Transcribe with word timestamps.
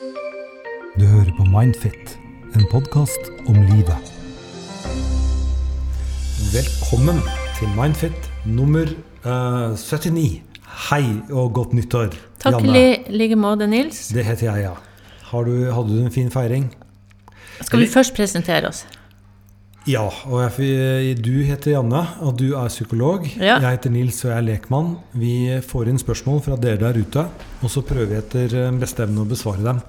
Du 0.00 1.02
hører 1.04 1.28
på 1.36 1.44
Mindfit, 1.44 2.14
en 2.56 2.62
podkast 2.70 3.26
om 3.50 3.58
livet. 3.68 4.06
Velkommen 6.54 7.18
til 7.58 7.68
Mindfit 7.76 8.30
nummer 8.48 8.88
uh, 9.26 9.76
79. 9.76 10.40
Hei 10.86 11.02
og 11.28 11.52
godt 11.58 11.76
nyttår, 11.76 12.16
Takk 12.40 12.64
i 12.64 12.72
li 12.72 12.86
like 13.12 13.36
måte, 13.36 13.68
Nils. 13.68 14.06
Det 14.08 14.24
heter 14.24 14.48
jeg, 14.48 14.70
ja. 14.70 14.72
Har 15.34 15.44
du, 15.44 15.68
hadde 15.68 15.92
du 15.92 16.00
en 16.00 16.14
fin 16.14 16.32
feiring? 16.32 16.70
Skal 17.60 17.84
vi 17.84 17.90
først 17.92 18.16
presentere 18.16 18.72
oss? 18.72 18.86
Ja, 19.90 20.04
og 20.28 20.42
jeg, 20.44 21.16
du 21.24 21.40
heter 21.46 21.72
Janne, 21.74 22.02
og 22.22 22.36
du 22.38 22.52
er 22.58 22.70
psykolog. 22.70 23.24
Ja. 23.40 23.56
Jeg 23.56 23.78
heter 23.78 23.92
Nils, 23.94 24.20
og 24.22 24.30
jeg 24.30 24.36
er 24.36 24.46
lekmann. 24.46 24.92
Vi 25.18 25.34
får 25.66 25.90
inn 25.90 25.98
spørsmål 25.98 26.42
fra 26.44 26.58
dere 26.60 26.78
der 26.82 27.00
ute, 27.00 27.24
og 27.60 27.72
så 27.72 27.82
prøver 27.86 28.12
vi 28.12 28.18
etter 28.20 28.54
eh, 28.60 28.70
beste 28.78 29.06
evne 29.06 29.24
å 29.24 29.30
besvare 29.30 29.64
dem. 29.64 29.82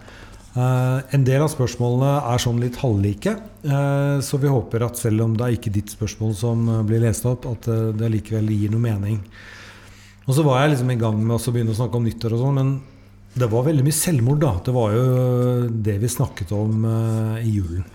Uh, 0.51 0.99
en 1.15 1.23
del 1.23 1.39
av 1.45 1.47
spørsmålene 1.53 2.09
er 2.27 2.41
sånn 2.43 2.57
litt 2.59 2.79
halvlike, 2.81 3.37
uh, 3.69 4.17
så 4.25 4.39
vi 4.41 4.49
håper 4.51 4.83
at 4.83 4.99
selv 4.99 5.23
om 5.23 5.37
det 5.37 5.45
er 5.45 5.55
ikke 5.55 5.71
ditt 5.77 5.93
spørsmål 5.93 6.33
som 6.35 6.65
eh, 6.65 6.81
blir 6.87 7.05
lest 7.05 7.27
opp, 7.29 7.47
at 7.47 7.69
eh, 7.71 7.93
det 7.95 8.09
likevel 8.17 8.51
gir 8.51 8.73
noe 8.73 8.83
mening. 8.83 9.21
Og 10.25 10.35
så 10.35 10.43
var 10.43 10.63
jeg 10.63 10.73
liksom 10.73 10.91
i 10.91 10.99
gang 10.99 11.21
med 11.21 11.37
å 11.37 11.53
begynne 11.55 11.71
å 11.71 11.77
snakke 11.77 11.99
om 11.99 12.09
nyttår 12.09 12.35
og 12.35 12.43
sånn, 12.43 12.59
men 12.59 12.75
det 13.37 13.47
var 13.53 13.63
veldig 13.69 13.85
mye 13.85 13.95
selvmord, 13.95 14.41
da. 14.43 14.51
Det 14.65 14.75
var 14.75 14.97
jo 14.97 15.05
det 15.87 15.97
vi 16.01 16.11
snakket 16.11 16.51
om 16.57 16.83
uh, 16.83 17.39
i 17.39 17.53
julen. 17.53 17.87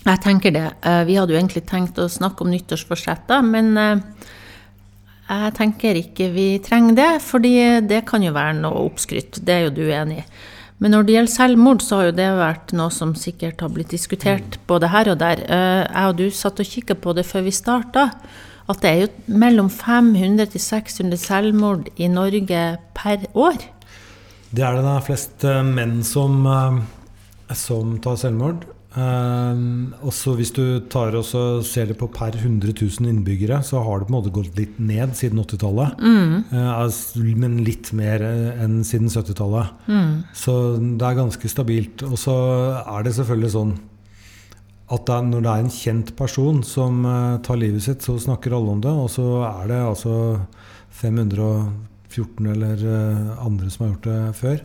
Jeg 0.00 0.20
tenker 0.24 0.52
det. 0.54 0.66
Eh, 0.82 1.02
Vi 1.04 1.16
hadde 1.18 1.34
jo 1.34 1.40
egentlig 1.40 1.66
tenkt 1.68 1.98
å 2.00 2.08
snakke 2.08 2.44
om 2.44 2.50
nyttårsforsetter, 2.54 3.42
men 3.44 3.76
eh, 3.76 3.98
jeg 5.30 5.54
tenker 5.58 5.98
ikke 6.00 6.30
vi 6.34 6.46
trenger 6.64 6.96
det, 6.96 7.10
fordi 7.22 7.52
det 7.86 8.04
kan 8.08 8.24
jo 8.24 8.32
være 8.34 8.56
noe 8.62 8.86
oppskrytt. 8.88 9.42
Det 9.44 9.54
er 9.54 9.66
jo 9.68 9.74
du 9.76 9.84
enig 9.92 10.22
i. 10.22 10.26
Men 10.80 10.94
når 10.94 11.04
det 11.04 11.12
gjelder 11.14 11.34
selvmord, 11.34 11.82
så 11.84 11.98
har 11.98 12.06
jo 12.08 12.14
det 12.16 12.28
vært 12.38 12.72
noe 12.72 12.88
som 12.94 13.12
sikkert 13.18 13.60
har 13.60 13.68
blitt 13.74 13.92
diskutert 13.92 14.56
både 14.66 14.88
her 14.88 15.10
og 15.12 15.18
der. 15.20 15.42
Eh, 15.44 15.82
Jeg 15.84 16.06
og 16.08 16.16
du 16.16 16.30
satt 16.30 16.60
og 16.64 16.66
kikka 16.72 16.96
på 16.96 17.14
det 17.14 17.26
før 17.28 17.44
vi 17.44 17.52
starta, 17.52 18.06
at 18.70 18.80
det 18.80 18.88
er 18.90 19.00
jo 19.02 19.36
mellom 19.36 19.68
500 19.68 20.46
til 20.54 20.60
600 20.62 21.18
selvmord 21.20 21.88
i 22.00 22.08
Norge 22.08 22.78
per 22.96 23.26
år. 23.34 23.60
Det 24.54 24.62
er 24.64 24.74
det. 24.78 24.84
da 24.86 24.96
flest 25.04 25.44
menn 25.44 26.00
som, 26.06 26.40
som 27.52 27.98
tar 28.00 28.16
selvmord. 28.16 28.64
Um, 28.90 29.92
også 30.02 30.32
hvis 30.34 30.50
du 30.50 30.80
tar 30.90 31.14
og 31.14 31.28
ser 31.66 31.86
det 31.92 31.94
på 32.00 32.08
per 32.10 32.34
100 32.34 32.72
000 32.74 33.06
innbyggere, 33.06 33.60
så 33.62 33.84
har 33.86 34.00
det 34.00 34.08
på 34.08 34.12
en 34.12 34.16
måte 34.16 34.32
gått 34.34 34.58
litt 34.58 34.80
ned 34.82 35.14
siden 35.18 35.38
80-tallet. 35.44 36.00
Mm. 36.02 36.32
Uh, 36.50 37.36
men 37.38 37.60
litt 37.66 37.92
mer 37.96 38.24
eh, 38.26 38.64
enn 38.64 38.80
siden 38.86 39.12
70-tallet. 39.12 39.78
Så 40.34 40.56
det 40.80 41.06
er 41.06 41.20
ganske 41.20 41.52
stabilt. 41.52 42.02
Og 42.08 42.18
så 42.18 42.34
er 42.82 43.06
det 43.06 43.14
selvfølgelig 43.18 43.54
sånn 43.54 43.76
at 44.90 45.06
det 45.06 45.14
er, 45.14 45.26
når 45.30 45.44
det 45.44 45.50
er 45.50 45.62
en 45.62 45.70
kjent 45.70 46.08
person 46.18 46.64
som 46.66 47.04
uh, 47.06 47.38
tar 47.46 47.60
livet 47.60 47.84
sitt, 47.84 48.02
så 48.02 48.18
snakker 48.18 48.56
alle 48.56 48.74
om 48.74 48.82
det. 48.82 48.90
Og 48.90 49.06
så 49.12 49.26
er 49.46 49.70
det 49.70 49.80
altså 49.86 50.14
514 51.00 52.46
eller 52.50 52.80
eh, 52.82 53.44
andre 53.44 53.70
som 53.70 53.84
har 53.84 53.92
gjort 53.92 54.08
det 54.08 54.20
før. 54.40 54.62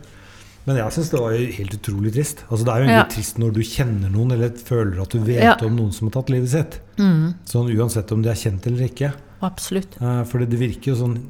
Men 0.66 0.76
jeg 0.80 0.92
syns 0.96 1.10
det 1.12 1.20
var 1.22 1.32
helt 1.36 1.74
utrolig 1.78 2.12
trist. 2.16 2.40
Altså 2.50 2.64
Det 2.64 2.72
er 2.74 2.80
jo 2.82 2.88
Ja. 2.90 3.02
trist 3.04 3.38
når 3.38 3.52
du 3.54 3.60
kjenner 3.62 4.10
noen, 4.10 4.32
eller 4.32 4.50
føler 4.50 5.00
at 5.02 5.10
du 5.10 5.18
vet 5.20 5.42
Ja. 5.42 5.54
om 5.62 5.76
noen 5.76 5.92
som 5.92 6.08
har 6.08 6.12
tatt 6.22 6.30
livet 6.30 6.48
sitt. 6.50 6.80
Mm, 6.98 7.34
Sånn 7.46 7.70
Uansett 7.76 8.10
om 8.12 8.22
de 8.22 8.28
er 8.30 8.34
kjent 8.34 8.66
eller 8.66 8.88
ikke. 8.88 9.12
absolutt. 9.42 9.96
Eh, 10.02 10.24
For 10.24 10.38
det 10.44 10.58
virker 10.58 10.86
jo 10.86 10.96
sånn 10.96 11.22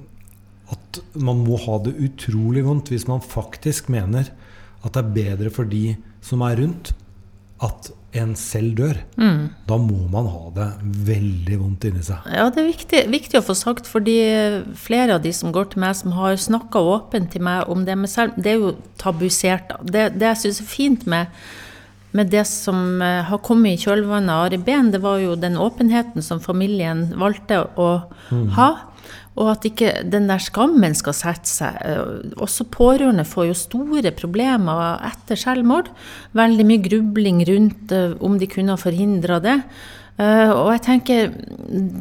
at 0.72 1.00
man 1.14 1.44
må 1.44 1.58
ha 1.60 1.78
det 1.78 1.94
utrolig 1.98 2.64
vondt 2.64 2.88
hvis 2.88 3.06
man 3.06 3.20
faktisk 3.20 3.88
mener 3.88 4.30
at 4.84 4.92
det 4.92 5.04
er 5.04 5.36
bedre 5.36 5.50
for 5.52 5.64
de 5.64 5.96
som 6.22 6.40
er 6.42 6.56
rundt, 6.56 6.92
at 7.64 7.90
en 8.16 8.32
selv 8.38 8.76
dør. 8.78 8.98
Mm. 9.20 9.50
Da 9.68 9.76
må 9.80 10.06
man 10.12 10.28
ha 10.30 10.50
det 10.56 10.66
veldig 11.08 11.58
vondt 11.60 11.86
inni 11.88 12.04
seg. 12.04 12.24
Ja, 12.32 12.48
det 12.52 12.62
er 12.62 12.70
viktig, 12.70 13.02
viktig 13.12 13.40
å 13.40 13.44
få 13.44 13.56
sagt, 13.58 13.88
fordi 13.90 14.16
flere 14.80 15.18
av 15.18 15.24
de 15.24 15.32
som 15.36 15.52
går 15.54 15.70
til 15.72 15.84
meg, 15.84 15.96
som 15.98 16.14
har 16.16 16.38
snakka 16.40 16.80
åpent 16.96 17.30
til 17.34 17.44
meg 17.46 17.68
om 17.72 17.84
det 17.88 17.98
med 17.98 18.12
selv, 18.12 18.36
det 18.40 18.54
er 18.54 18.62
jo 18.62 18.74
tabusert. 19.00 19.76
Det, 19.84 20.10
det 20.16 20.30
jeg 20.32 20.42
syns 20.46 20.62
er 20.64 20.70
fint 20.70 21.06
med, 21.10 21.32
med 22.16 22.32
det 22.32 22.46
som 22.48 23.02
eh, 23.04 23.22
har 23.28 23.44
kommet 23.44 23.76
i 23.76 23.84
kjølvannet 23.84 24.32
av 24.32 24.46
Ari 24.46 24.60
Behn, 24.64 24.92
det 24.94 25.02
var 25.04 25.20
jo 25.20 25.36
den 25.36 25.60
åpenheten 25.60 26.24
som 26.24 26.40
familien 26.40 27.10
valgte 27.20 27.66
å 27.76 27.90
ha. 28.56 28.70
Og 29.36 29.50
at 29.52 29.66
ikke 29.68 29.90
den 30.08 30.30
der 30.30 30.40
skammen 30.40 30.94
skal 30.96 31.12
sette 31.16 31.50
seg. 31.50 31.76
Eh, 31.84 32.32
Også 32.40 32.64
pårørende 32.72 33.26
får 33.28 33.50
jo 33.50 33.58
store 33.58 34.12
problemer 34.16 34.96
etter 35.04 35.36
selvmord. 35.36 35.90
Veldig 36.36 36.66
mye 36.68 36.84
grubling 36.86 37.42
rundt 37.48 37.92
eh, 37.92 38.16
om 38.24 38.38
de 38.40 38.48
kunne 38.48 38.72
ha 38.72 38.80
forhindra 38.80 39.38
det. 39.44 39.58
Eh, 40.16 40.50
Og 40.50 40.72
jeg 40.72 40.84
tenker, 40.88 41.34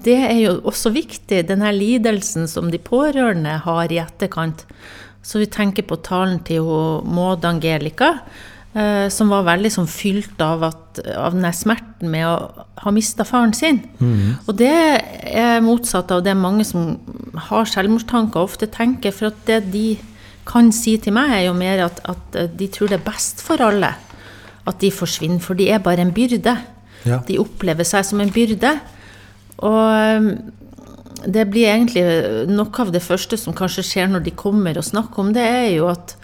det 0.05 0.19
er 0.29 0.39
jo 0.45 0.53
også 0.63 0.93
viktig, 0.95 1.43
den 1.47 1.61
her 1.65 1.75
lidelsen 1.75 2.47
som 2.47 2.71
de 2.71 2.79
pårørende 2.79 3.59
har 3.67 3.91
i 3.91 3.99
etterkant. 3.99 4.63
Så 5.25 5.41
vi 5.41 5.49
tenker 5.51 5.83
på 5.83 5.97
talen 6.05 6.39
til 6.45 6.63
Maud 6.63 7.43
Angelica, 7.43 8.19
som 8.75 9.29
var 9.31 9.45
veldig 9.47 9.69
sånn 9.71 9.87
fylt 9.87 10.41
av, 10.43 10.65
at, 10.67 10.97
av 11.15 11.31
den 11.31 11.45
her 11.47 11.53
smerten 11.55 12.09
med 12.11 12.25
å 12.27 12.65
ha 12.83 12.91
mista 12.91 13.23
faren 13.23 13.53
sin. 13.55 13.77
Og 14.49 14.57
det 14.59 14.73
er 15.31 15.63
motsatt 15.63 16.11
av 16.11 16.25
det 16.25 16.33
mange 16.35 16.65
som 16.67 16.97
har 17.47 17.69
selvmordstanker, 17.71 18.35
ofte 18.43 18.67
tenker. 18.67 19.15
For 19.15 19.29
at 19.29 19.39
det 19.47 19.61
de 19.71 19.85
kan 20.45 20.71
si 20.75 20.97
til 21.01 21.15
meg, 21.15 21.31
er 21.33 21.45
jo 21.47 21.55
mer 21.57 21.85
at, 21.87 22.01
at 22.05 22.37
eh, 22.37 22.51
de 22.51 22.67
tror 22.71 22.91
det 22.91 22.99
er 22.99 23.07
best 23.07 23.41
for 23.45 23.61
alle 23.63 23.93
at 24.65 24.81
de 24.81 24.91
forsvinner, 24.93 25.41
for 25.43 25.57
de 25.57 25.69
er 25.69 25.81
bare 25.83 26.01
en 26.01 26.13
byrde. 26.13 26.55
Ja. 27.05 27.21
De 27.27 27.37
opplever 27.41 27.85
seg 27.85 28.05
som 28.07 28.21
en 28.21 28.33
byrde. 28.33 28.71
Og 29.61 29.81
um, 30.17 30.29
det 31.25 31.45
blir 31.49 31.69
egentlig 31.69 32.03
noe 32.49 32.81
av 32.81 32.91
det 32.93 33.03
første 33.05 33.37
som 33.39 33.55
kanskje 33.57 33.85
skjer 33.85 34.09
når 34.11 34.25
de 34.25 34.33
kommer 34.37 34.77
og 34.77 34.87
snakker 34.87 35.21
om 35.21 35.31
det, 35.35 35.45
er 35.45 35.69
jo 35.77 35.89
at, 35.91 36.15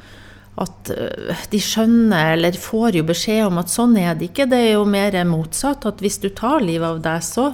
at 0.60 0.92
uh, 0.92 1.46
de 1.52 1.62
skjønner, 1.64 2.34
eller 2.36 2.58
får 2.60 2.98
jo 3.00 3.06
beskjed 3.08 3.46
om 3.48 3.62
at 3.62 3.72
sånn 3.72 3.96
er 3.98 4.18
det 4.20 4.32
ikke. 4.32 4.50
Det 4.52 4.60
er 4.60 4.74
jo 4.74 4.84
mer 4.90 5.16
motsatt. 5.30 5.88
At 5.88 6.04
hvis 6.04 6.20
du 6.22 6.30
tar 6.36 6.60
livet 6.66 6.88
av 6.90 7.00
deg, 7.06 7.24
så 7.24 7.52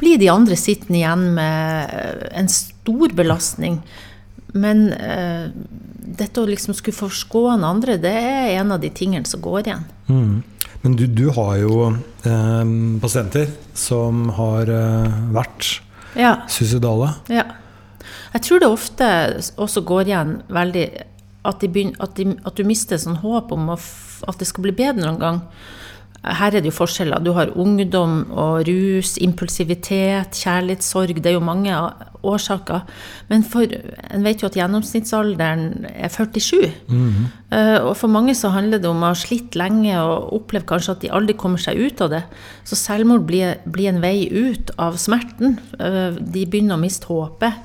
blir 0.00 0.20
de 0.20 0.30
andre 0.32 0.56
sittende 0.56 1.00
igjen 1.02 1.26
med 1.36 1.90
uh, 1.90 2.28
en 2.38 2.48
stor 2.52 3.16
belastning. 3.18 3.80
Men 4.54 4.88
uh, 4.94 5.50
dette 6.20 6.42
å 6.42 6.48
liksom 6.48 6.74
skulle 6.74 6.96
forskåne 6.96 7.66
andre, 7.66 7.98
det 8.00 8.14
er 8.14 8.56
en 8.60 8.72
av 8.74 8.80
de 8.82 8.90
tingene 8.94 9.28
som 9.28 9.42
går 9.44 9.66
igjen. 9.66 9.84
Mm. 10.10 10.40
Men 10.82 10.96
du, 10.96 11.04
du 11.06 11.28
har 11.36 11.56
jo 11.60 11.74
eh, 12.24 12.70
pasienter 13.02 13.50
som 13.76 14.30
har 14.38 14.70
eh, 14.72 15.18
vært 15.34 15.80
Ja. 16.16 16.38
suicidale. 16.48 17.12
Ja. 17.28 17.44
Jeg 18.32 18.42
tror 18.46 18.62
det 18.62 18.70
ofte 18.70 19.06
også 19.60 19.82
går 19.86 20.08
igjen 20.08 20.32
veldig 20.48 20.86
at, 21.44 21.60
de 21.60 21.68
begynner, 21.72 21.96
at, 22.04 22.16
de, 22.16 22.34
at 22.44 22.56
du 22.56 22.66
mister 22.68 23.00
sånn 23.00 23.20
håp 23.22 23.52
om 23.56 23.70
at 23.72 24.40
det 24.40 24.48
skal 24.48 24.66
bli 24.66 24.76
bedre 24.76 25.06
noen 25.06 25.20
gang. 25.20 25.44
Her 26.20 26.52
er 26.52 26.60
det 26.60 26.68
jo 26.68 26.76
forskjeller. 26.76 27.22
Du 27.24 27.32
har 27.32 27.52
ungdom 27.56 28.26
og 28.36 28.66
rus, 28.68 29.14
impulsivitet, 29.24 30.36
kjærlighetssorg. 30.36 31.16
Det 31.16 31.30
er 31.30 31.38
jo 31.38 31.44
mange 31.44 31.72
årsaker. 32.20 32.82
Men 33.30 33.44
for, 33.48 33.64
en 33.64 34.26
vet 34.26 34.42
jo 34.42 34.50
at 34.50 34.58
gjennomsnittsalderen 34.58 35.86
er 35.88 36.12
47. 36.12 36.66
Eh, 37.56 37.78
og 37.80 37.94
for 37.96 38.12
mange 38.12 38.34
så 38.36 38.52
handler 38.52 38.82
det 38.82 38.90
om 38.90 39.00
å 39.00 39.14
ha 39.14 39.16
slitt 39.16 39.56
lenge 39.56 39.96
og 39.96 40.34
oppleve 40.42 40.68
kanskje 40.68 40.92
at 40.92 41.06
de 41.06 41.14
aldri 41.16 41.38
kommer 41.40 41.62
seg 41.62 41.80
ut 41.80 42.04
av 42.04 42.12
det. 42.12 42.22
Så 42.68 42.76
selvmord 42.76 43.24
blir, 43.24 43.56
blir 43.64 43.88
en 43.88 44.02
vei 44.04 44.28
ut 44.28 44.74
av 44.76 45.00
smerten. 45.00 45.56
Eh, 45.80 46.20
de 46.20 46.44
begynner 46.44 46.76
å 46.76 46.84
miste 46.84 47.08
håpet. 47.08 47.64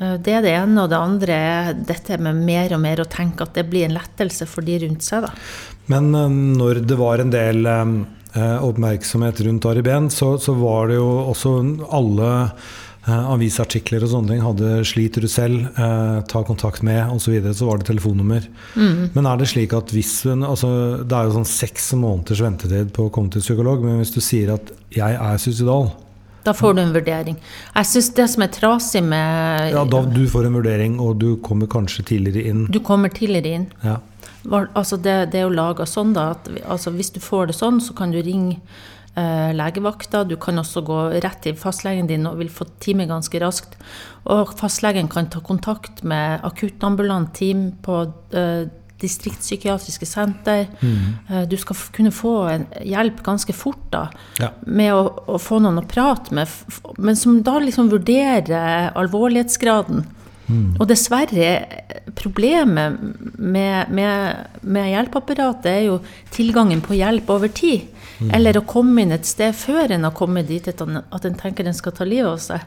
Eh, 0.00 0.16
Det 0.22 0.34
er 0.34 0.42
det 0.42 0.54
ene, 0.56 0.84
og 0.84 0.90
det 0.92 0.98
andre 0.98 1.38
er 1.38 1.72
dette 1.74 2.18
med 2.22 2.42
mer 2.46 2.74
og 2.76 2.82
mer 2.84 3.02
å 3.02 3.08
tenke 3.10 3.42
at 3.46 3.54
det 3.58 3.68
blir 3.70 3.88
en 3.88 3.98
lettelse 3.98 4.46
for 4.46 4.62
de 4.66 4.78
rundt 4.84 5.02
seg. 5.06 5.26
da. 5.26 5.32
Men 5.86 6.14
eh, 6.14 6.28
når 6.62 6.84
det 6.86 6.98
var 6.98 7.18
en 7.22 7.30
del 7.34 7.66
eh, 7.66 8.58
oppmerksomhet 8.64 9.40
rundt 9.46 9.66
Ari 9.66 9.82
Behn, 9.82 10.10
så, 10.10 10.36
så 10.38 10.54
var 10.58 10.88
det 10.92 11.00
jo 11.00 11.08
også 11.32 11.58
alle 11.90 12.30
avisartikler 13.08 14.02
og 14.04 14.10
sånne 14.12 14.34
ting 14.34 14.42
hadde 14.44 14.84
'sliter 14.84 15.24
du 15.24 15.28
selv', 15.32 15.70
eh, 15.78 16.20
'ta 16.28 16.42
kontakt 16.44 16.82
med' 16.82 17.08
osv. 17.08 17.24
Så, 17.24 17.30
videre, 17.30 17.54
så 17.54 17.66
var 17.66 17.78
det 17.78 17.86
telefonnummer. 17.86 18.46
Men 19.14 19.26
er 19.26 19.36
det 19.38 19.48
slik 19.48 19.72
at 19.72 19.88
hvis 19.88 20.26
altså, 20.26 21.02
Det 21.08 21.12
er 21.16 21.24
jo 21.24 21.38
sånn 21.38 21.48
seks 21.48 21.92
måneders 21.94 22.40
ventetid 22.40 22.92
på 22.92 23.08
å 23.08 23.10
komme 23.10 23.30
til 23.30 23.40
psykolog, 23.40 23.82
men 23.82 23.98
hvis 24.02 24.12
du 24.12 24.20
sier 24.20 24.52
at 24.52 24.70
'jeg 24.90 25.14
er 25.14 25.36
suicidal', 25.38 25.92
Da 26.48 26.54
får 26.56 26.78
du 26.78 26.82
en 26.82 26.94
vurdering. 26.94 27.36
Jeg 27.74 27.88
syns 27.90 28.12
det 28.16 28.24
som 28.32 28.44
er 28.46 28.52
trasig 28.54 29.02
med 29.04 29.74
ja, 29.74 29.84
da 29.84 30.00
du 30.08 30.22
får 30.32 30.48
en 30.48 30.56
vurdering, 30.56 30.94
og 31.04 31.18
du 31.20 31.34
kommer 31.44 31.68
kanskje 31.68 32.06
tidligere 32.14 32.48
inn. 32.48 32.62
Du 32.72 32.80
kommer 32.84 33.12
tidligere 33.12 33.60
inn. 33.60 33.66
Ja. 33.84 33.98
Altså 34.48 34.96
det, 34.96 35.16
det 35.34 35.42
er 35.42 35.48
jo 35.48 35.52
laga 35.52 35.84
sånn, 35.84 36.14
da, 36.16 36.30
at 36.36 36.48
altså 36.64 36.94
hvis 36.94 37.12
du 37.12 37.20
får 37.20 37.50
det 37.50 37.58
sånn, 37.58 37.82
så 37.84 37.92
kan 37.98 38.14
du 38.14 38.20
ringe 38.24 38.62
eh, 39.18 39.50
legevakta. 39.56 40.24
Du 40.24 40.38
kan 40.40 40.62
også 40.62 40.82
gå 40.86 40.98
rett 41.18 41.42
til 41.44 41.58
fastlegen 41.58 42.08
din 42.08 42.24
og 42.30 42.40
vil 42.40 42.52
få 42.52 42.68
time 42.80 43.04
ganske 43.10 43.42
raskt. 43.42 43.76
Og 44.32 44.54
fastlegen 44.56 45.10
kan 45.12 45.28
ta 45.32 45.44
kontakt 45.44 46.00
med 46.06 46.40
akuttambulant 46.48 47.34
team 47.36 47.70
på 47.84 48.06
eh, 48.32 48.70
distriktspsykiatriske 49.00 50.06
senter. 50.06 50.66
Mm. 50.80 51.46
Du 51.48 51.56
skal 51.60 51.76
kunne 51.94 52.12
få 52.14 52.34
en 52.50 52.66
hjelp 52.84 53.22
ganske 53.26 53.52
fort 53.56 53.84
da, 53.92 54.08
Ja. 54.40 54.50
med 54.66 54.92
å, 54.94 55.02
å 55.26 55.38
få 55.38 55.60
noen 55.62 55.78
å 55.82 55.86
prate 55.88 56.34
med, 56.34 56.48
men 56.98 57.16
som 57.16 57.42
da 57.42 57.58
liksom 57.58 57.90
vurderer 57.92 58.90
alvorlighetsgraden. 58.98 60.04
Og 60.80 60.88
dessverre, 60.88 61.50
problemet 62.16 62.98
med, 63.36 63.90
med, 63.94 64.48
med 64.62 64.90
hjelpeapparatet 64.92 65.70
er 65.70 65.82
jo 65.90 65.98
tilgangen 66.34 66.80
på 66.84 66.96
hjelp 66.96 67.30
over 67.34 67.52
tid. 67.52 67.88
Eller 68.34 68.56
å 68.58 68.64
komme 68.66 69.04
inn 69.04 69.14
et 69.14 69.26
sted 69.28 69.54
før 69.54 69.92
en 69.94 70.06
har 70.08 70.14
kommet 70.16 70.48
dit 70.48 70.64
at 70.68 70.80
en, 70.82 71.36
tenker 71.38 71.68
en 71.68 71.76
skal 71.76 71.94
ta 71.94 72.06
livet 72.08 72.26
av 72.32 72.40
seg. 72.42 72.64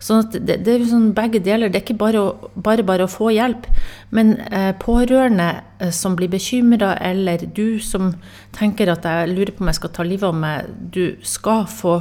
Så 0.00 0.22
at 0.22 0.38
det, 0.38 0.62
det 0.64 0.72
er 0.72 0.80
jo 0.80 0.88
sånn 0.94 1.10
begge 1.16 1.42
deler. 1.44 1.68
Det 1.68 1.80
er 1.80 1.84
ikke 1.84 1.98
bare 2.00 2.22
å, 2.22 2.50
bare, 2.54 2.86
bare 2.86 3.04
å 3.04 3.12
få 3.12 3.28
hjelp. 3.34 3.68
Men 4.16 4.34
eh, 4.48 4.70
pårørende 4.80 5.50
eh, 5.78 5.92
som 5.92 6.16
blir 6.16 6.32
bekymra, 6.32 6.94
eller 7.04 7.44
du 7.44 7.80
som 7.84 8.14
tenker 8.56 8.92
at 8.92 9.04
jeg 9.04 9.34
lurer 9.34 9.52
på 9.52 9.64
om 9.64 9.72
jeg 9.72 9.80
skal 9.82 9.94
ta 9.98 10.08
livet 10.08 10.30
av 10.30 10.40
meg, 10.40 10.72
du 10.96 11.18
skal 11.26 11.66
få 11.68 11.98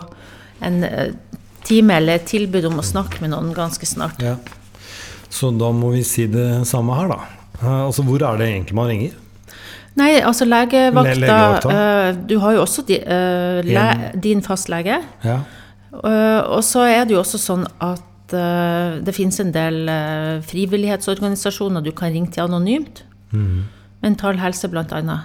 en 0.63 0.83
eh, 0.87 1.15
time 1.67 1.99
eller 1.99 2.21
et 2.21 2.29
tilbud 2.29 2.71
om 2.71 2.79
å 2.79 2.87
snakke 2.87 3.23
med 3.23 3.35
noen 3.35 3.51
ganske 3.57 3.87
snart. 3.87 4.23
Ja. 4.23 4.37
Så 5.33 5.49
da 5.57 5.71
må 5.73 5.89
vi 5.95 6.03
si 6.05 6.27
det 6.29 6.63
samme 6.69 6.93
her, 6.97 7.09
da. 7.09 7.19
Eh, 7.59 7.81
altså, 7.87 8.03
hvor 8.05 8.21
er 8.21 8.37
det 8.37 8.47
egentlig 8.51 8.75
man 8.77 8.89
ringer? 8.91 9.19
Nei, 9.97 10.11
altså 10.25 10.45
legevakta, 10.49 11.11
Le- 11.13 11.19
legevakta. 11.21 11.73
Uh, 11.73 12.21
Du 12.29 12.39
har 12.41 12.55
jo 12.55 12.61
også 12.63 12.81
di, 12.87 12.97
uh, 13.01 13.59
le, 13.65 13.83
din 14.21 14.41
fastlege. 14.45 14.99
Ja. 15.25 15.39
Uh, 15.93 16.41
og 16.57 16.63
så 16.65 16.85
er 16.89 17.05
det 17.05 17.13
jo 17.13 17.21
også 17.21 17.37
sånn 17.41 17.67
at 17.81 18.01
det 18.33 19.13
finnes 19.13 19.35
en 19.43 19.51
del 19.53 19.83
frivillighetsorganisasjoner 20.49 21.83
du 21.85 21.91
kan 21.93 22.09
ringe 22.15 22.31
til 22.33 22.41
anonymt. 22.47 23.03
Mental 24.01 24.39
Helse 24.41 24.69
bl.a. 24.71 25.17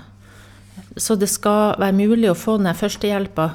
Så 0.99 1.17
det 1.17 1.31
skal 1.33 1.79
være 1.81 1.97
mulig 1.97 2.29
å 2.29 2.37
få 2.37 2.59
ned 2.61 2.77
førstehjelpa. 2.77 3.47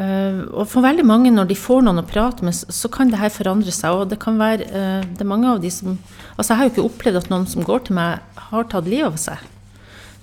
Eh, 0.00 0.42
og 0.54 0.68
for 0.70 0.84
veldig 0.84 1.04
mange, 1.04 1.32
når 1.34 1.50
de 1.50 1.58
får 1.58 1.84
noen 1.84 2.00
å 2.00 2.06
prate 2.08 2.46
med, 2.46 2.56
så 2.56 2.90
kan 2.92 3.10
det 3.12 3.20
her 3.20 3.32
forandre 3.34 3.72
seg. 3.74 3.96
Og 3.96 4.10
det 4.12 4.20
kan 4.22 4.38
være 4.40 4.66
eh, 4.66 5.06
Det 5.06 5.24
er 5.24 5.32
mange 5.32 5.48
av 5.50 5.62
de 5.62 5.72
som 5.74 5.98
Altså, 6.36 6.52
jeg 6.52 6.58
har 6.58 6.68
jo 6.68 6.72
ikke 6.74 6.88
opplevd 6.88 7.20
at 7.20 7.32
noen 7.32 7.48
som 7.50 7.66
går 7.66 7.88
til 7.88 7.98
meg, 7.98 8.22
har 8.50 8.68
tatt 8.70 8.86
livet 8.88 9.10
av 9.10 9.18
seg. 9.20 9.48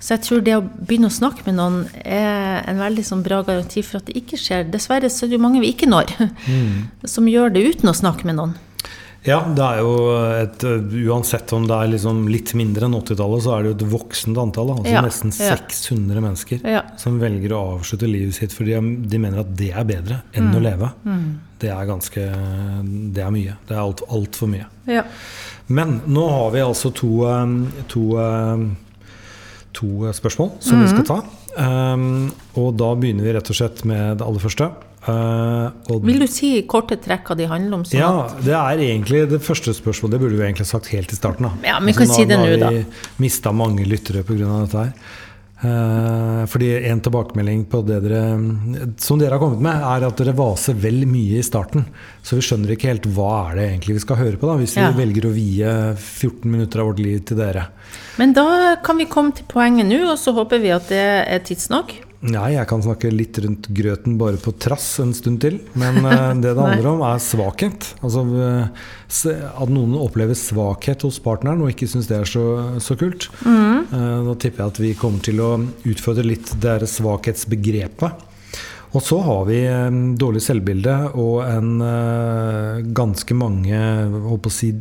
Så 0.02 0.14
jeg 0.14 0.24
tror 0.26 0.42
det 0.46 0.56
å 0.58 0.64
begynne 0.66 1.10
å 1.10 1.14
snakke 1.14 1.46
med 1.46 1.58
noen 1.58 1.78
er 2.06 2.64
en 2.70 2.82
veldig 2.82 3.06
sånn 3.06 3.24
bra 3.26 3.44
garanti 3.46 3.82
for 3.86 4.00
at 4.00 4.10
det 4.10 4.18
ikke 4.20 4.38
skjer. 4.38 4.66
Dessverre 4.74 5.10
så 5.14 5.26
er 5.26 5.32
det 5.32 5.38
jo 5.38 5.44
mange 5.46 5.62
vi 5.62 5.72
ikke 5.74 5.90
når, 5.90 6.14
som 7.14 7.30
gjør 7.30 7.54
det 7.54 7.66
uten 7.66 7.90
å 7.90 7.98
snakke 7.98 8.30
med 8.30 8.38
noen. 8.38 8.54
Ja, 9.26 9.40
det 9.56 9.64
er 9.66 9.80
jo 9.82 9.94
et 10.44 10.64
Uansett 11.10 11.52
om 11.54 11.66
det 11.68 11.74
er 11.76 11.90
liksom 11.92 12.28
litt 12.32 12.54
mindre 12.56 12.86
enn 12.88 12.94
80-tallet, 12.96 13.42
så 13.44 13.56
er 13.58 13.64
det 13.66 13.72
jo 13.72 13.76
et 13.78 13.92
voksende 13.92 14.40
antall. 14.40 14.70
Altså 14.76 14.94
Ja, 14.94 15.02
nesten 15.04 15.34
ja. 15.34 15.56
600 15.58 16.22
mennesker 16.24 16.62
Ja. 16.64 16.84
som 16.98 17.20
velger 17.20 17.52
å 17.58 17.80
avslutte 17.80 18.08
livet 18.08 18.36
sitt 18.36 18.54
fordi 18.56 18.78
de 19.10 19.18
mener 19.20 19.40
at 19.42 19.56
det 19.58 19.72
er 19.74 19.84
bedre 19.84 20.22
enn 20.34 20.52
Mm. 20.52 20.56
å 20.56 20.62
leve. 20.64 20.92
Det 21.60 21.70
er 21.74 21.86
ganske 21.90 22.24
Det 23.14 23.24
er 23.24 23.32
mye. 23.32 23.58
Det 23.68 23.76
er 23.76 23.82
alt 24.10 24.36
for 24.36 24.48
mye. 24.48 24.66
Ja. 24.88 25.04
Men 25.68 26.02
nå 26.08 26.30
har 26.30 26.52
vi 26.52 26.60
altså 26.60 26.94
to, 26.94 27.10
to, 27.90 28.04
to 29.74 29.88
spørsmål 30.14 30.52
som 30.64 30.82
vi 30.82 30.88
skal 30.88 31.06
ta. 31.06 31.20
Um, 31.58 32.32
og 32.56 32.76
da 32.78 32.92
begynner 32.96 33.24
vi 33.26 33.34
rett 33.34 33.50
og 33.50 33.56
slett 33.58 33.84
med 33.90 34.20
det 34.20 34.26
aller 34.26 34.40
første. 34.44 34.70
Uh, 35.08 36.02
Vil 36.04 36.20
du 36.20 36.28
si 36.28 36.58
i 36.58 36.64
korte 36.68 36.98
trekk 37.00 37.30
hva 37.32 37.38
de 37.40 37.46
handler 37.48 37.80
om? 37.80 37.86
Sånn 37.88 38.02
ja, 38.02 38.10
det 38.44 38.56
er 38.58 38.82
egentlig 38.90 39.22
det 39.32 39.40
første 39.46 39.72
spørsmålet. 39.76 40.18
Det 40.18 40.24
burde 40.26 40.40
vi 40.40 40.44
egentlig 40.50 40.68
sagt 40.68 40.92
helt 40.92 41.14
i 41.14 41.20
starten. 41.20 41.48
Da. 41.48 41.70
Ja, 41.70 41.78
men 41.80 41.94
vi 41.94 42.00
kan 42.02 42.12
si 42.12 42.26
det 42.28 42.40
nå, 42.42 42.50
da. 42.60 42.72
har 42.72 42.82
vi 42.82 43.24
mista 43.24 43.54
mange 43.56 43.88
lyttere 43.88 44.26
pga. 44.28 44.50
dette 44.66 44.84
her. 44.84 45.16
Uh, 45.58 46.44
fordi 46.46 46.68
en 46.86 47.00
tilbakemelding 47.02 47.64
på 47.72 47.80
det 47.88 47.96
dere 48.04 48.20
som 49.02 49.18
dere 49.18 49.34
har 49.34 49.42
kommet 49.42 49.64
med, 49.66 49.80
er 49.90 50.04
at 50.06 50.20
dere 50.20 50.36
vaser 50.38 50.76
vel 50.78 51.00
mye 51.10 51.40
i 51.40 51.46
starten. 51.46 51.88
Så 52.22 52.38
vi 52.38 52.44
skjønner 52.46 52.76
ikke 52.76 52.92
helt 52.92 53.08
hva 53.16 53.32
er 53.48 53.58
det 53.58 53.70
egentlig 53.72 53.96
vi 53.98 54.04
skal 54.04 54.20
høre 54.20 54.38
på, 54.38 54.52
da, 54.52 54.58
hvis 54.60 54.76
Ja. 54.78 54.92
vi 54.92 55.02
velger 55.06 55.30
å 55.30 55.34
vie 55.34 55.72
14 55.96 56.52
minutter 56.52 56.84
av 56.84 56.92
vårt 56.92 57.02
liv 57.02 57.24
til 57.26 57.40
dere. 57.40 57.70
Men 58.20 58.36
da 58.38 58.76
kan 58.84 59.00
vi 59.00 59.08
komme 59.10 59.34
til 59.34 59.48
poenget 59.50 59.88
nå, 59.90 60.04
og 60.12 60.20
så 60.22 60.36
håper 60.38 60.62
vi 60.62 60.76
at 60.76 60.92
det 60.94 61.08
er 61.26 61.40
tidsnok. 61.48 62.04
Nei, 62.26 62.56
jeg 62.56 62.66
kan 62.66 62.82
snakke 62.82 63.12
litt 63.14 63.38
rundt 63.44 63.68
grøten 63.78 64.16
bare 64.18 64.40
på 64.42 64.54
trass 64.58 64.96
en 65.04 65.14
stund 65.14 65.42
til. 65.44 65.60
Men 65.78 66.00
eh, 66.02 66.32
det 66.42 66.56
det 66.58 66.64
handler 66.64 66.90
om, 66.96 67.04
er 67.06 67.22
svakhet. 67.22 67.92
Altså 68.02 68.24
eh, 68.42 68.86
at 69.46 69.74
noen 69.74 69.94
opplever 70.02 70.38
svakhet 70.38 71.06
hos 71.06 71.22
partneren 71.24 71.62
og 71.62 71.74
ikke 71.74 71.90
syns 71.90 72.10
det 72.10 72.18
er 72.18 72.30
så, 72.30 72.46
så 72.82 72.98
kult. 72.98 73.30
Mm. 73.46 73.92
Da 74.28 74.34
tipper 74.42 74.64
jeg 74.64 74.74
at 74.74 74.80
vi 74.82 74.96
kommer 74.98 75.22
til 75.24 75.44
å 75.44 75.52
utfordre 75.88 76.26
litt 76.26 76.56
det 76.64 76.82
svakhetsbegrepet. 76.90 78.26
Og 78.96 79.04
så 79.04 79.18
har 79.22 79.42
vi 79.46 79.60
dårlig 80.18 80.42
selvbilde 80.42 80.94
og 81.20 81.42
en 81.44 81.72
ganske 82.96 83.36
mange 83.38 83.78
holdt 84.24 84.48
å 84.48 84.54
si, 84.54 84.72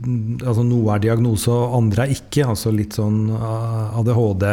altså 0.46 0.62
Noe 0.64 0.94
er 0.94 1.02
diagnose, 1.08 1.50
og 1.52 1.74
andre 1.82 2.06
er 2.06 2.14
ikke. 2.14 2.46
Altså 2.54 2.72
litt 2.72 2.96
sånn 2.96 3.26
ADHD, 3.34 4.46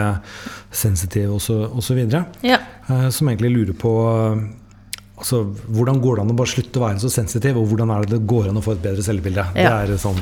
sensitiv 0.83 1.38
osv. 1.38 2.01
Ja. 2.44 2.59
Eh, 2.88 3.09
som 3.09 3.30
egentlig 3.30 3.51
lurer 3.53 3.75
på 3.80 3.91
eh, 4.12 4.41
altså, 5.15 5.44
hvordan 5.71 6.01
går 6.03 6.18
det 6.18 6.25
an 6.25 6.33
å 6.33 6.39
bare 6.39 6.51
slutte 6.51 6.81
å 6.81 6.88
være 6.88 7.03
så 7.03 7.12
sensitiv, 7.13 7.59
og 7.59 7.69
hvordan 7.71 7.94
er 7.95 8.03
det 8.03 8.18
det 8.18 8.27
går 8.30 8.50
an 8.51 8.59
å 8.59 8.65
få 8.65 8.75
et 8.75 8.83
bedre 8.83 9.06
selvbilde? 9.06 9.45
Ja. 9.56 9.77
Det 9.85 9.95
er 9.95 10.03
sånn, 10.03 10.19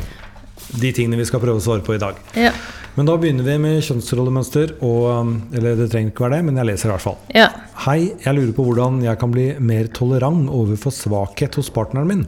de 0.81 0.93
tingene 0.95 1.19
vi 1.19 1.27
skal 1.29 1.41
prøve 1.43 1.61
å 1.61 1.65
svare 1.65 1.85
på 1.85 1.97
i 1.97 2.01
dag. 2.01 2.21
Ja. 2.37 2.53
Men 2.97 3.07
da 3.07 3.15
begynner 3.15 3.45
vi 3.47 3.55
med 3.63 3.85
kjønnsrollemønster, 3.87 4.75
og, 4.83 5.29
eller 5.55 5.77
det 5.79 5.87
trenger 5.93 6.11
ikke 6.11 6.25
være 6.25 6.37
det, 6.37 6.47
men 6.49 6.59
jeg 6.59 6.69
leser 6.73 6.89
i 6.89 6.93
hvert 6.95 7.07
fall. 7.07 7.21
ja. 7.37 7.49
Hei, 7.81 8.11
jeg 8.21 8.37
lurer 8.37 8.51
på 8.53 8.61
hvordan 8.67 8.99
jeg 9.01 9.17
kan 9.17 9.31
bli 9.33 9.45
mer 9.57 9.87
tolerant 9.95 10.51
overfor 10.53 10.93
svakhet 10.93 11.55
hos 11.57 11.71
partneren 11.73 12.11
min. 12.11 12.27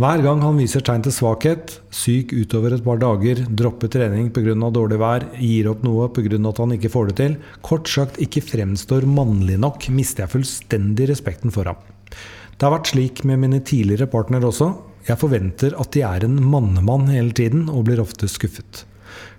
Hver 0.00 0.22
gang 0.24 0.40
han 0.40 0.56
viser 0.56 0.80
tegn 0.80 1.02
til 1.04 1.12
svakhet, 1.12 1.74
syk 1.92 2.30
utover 2.32 2.72
et 2.72 2.84
par 2.86 2.96
dager, 3.02 3.42
dropper 3.52 3.90
trening 3.92 4.30
pga. 4.32 4.54
dårlig 4.72 4.96
vær, 4.96 5.26
gir 5.36 5.68
opp 5.68 5.82
noe 5.84 6.06
pga. 6.08 6.38
at 6.48 6.56
han 6.62 6.72
ikke 6.72 6.88
får 6.88 7.10
det 7.10 7.16
til, 7.18 7.34
kort 7.60 7.86
sagt 7.86 8.16
ikke 8.16 8.40
fremstår 8.40 9.04
mannlig 9.04 9.58
nok, 9.60 9.90
mister 9.92 10.24
jeg 10.24 10.32
fullstendig 10.32 11.10
respekten 11.10 11.52
for 11.52 11.68
ham. 11.68 11.76
Det 12.08 12.64
har 12.64 12.72
vært 12.78 12.94
slik 12.94 13.24
med 13.28 13.40
mine 13.44 13.60
tidligere 13.60 14.08
partnere 14.08 14.48
også. 14.48 14.72
Jeg 15.04 15.20
forventer 15.20 15.76
at 15.76 15.92
de 15.92 16.00
er 16.00 16.24
en 16.24 16.40
mannemann 16.48 17.04
hele 17.12 17.36
tiden, 17.36 17.68
og 17.68 17.84
blir 17.84 18.00
ofte 18.00 18.24
skuffet. 18.24 18.86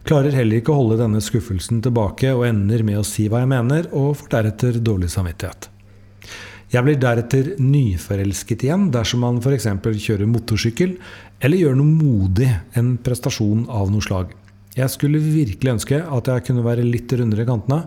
Klarer 0.06 0.30
heller 0.30 0.62
ikke 0.62 0.76
å 0.76 0.82
holde 0.84 1.02
denne 1.02 1.26
skuffelsen 1.26 1.82
tilbake, 1.82 2.36
og 2.38 2.46
ender 2.46 2.86
med 2.86 3.02
å 3.02 3.08
si 3.08 3.26
hva 3.26 3.42
jeg 3.42 3.50
mener, 3.58 3.90
og 3.98 4.14
får 4.22 4.36
deretter 4.38 4.78
dårlig 4.78 5.10
samvittighet. 5.10 5.72
Jeg 6.72 6.88
blir 6.88 7.00
deretter 7.00 7.50
nyforelsket 7.60 8.64
igjen 8.64 8.86
dersom 8.94 9.26
man 9.26 9.42
f.eks. 9.44 9.68
kjører 10.06 10.30
motorsykkel, 10.30 10.94
eller 11.44 11.60
gjør 11.60 11.76
noe 11.76 11.90
modig, 11.90 12.48
en 12.80 12.94
prestasjon 13.04 13.66
av 13.68 13.92
noe 13.92 14.06
slag. 14.06 14.32
Jeg 14.78 14.88
skulle 14.94 15.20
virkelig 15.20 15.74
ønske 15.74 16.00
at 16.00 16.30
jeg 16.32 16.46
kunne 16.48 16.64
være 16.64 16.86
litt 16.88 17.12
rundere 17.12 17.44
i 17.44 17.50
kantene. 17.50 17.82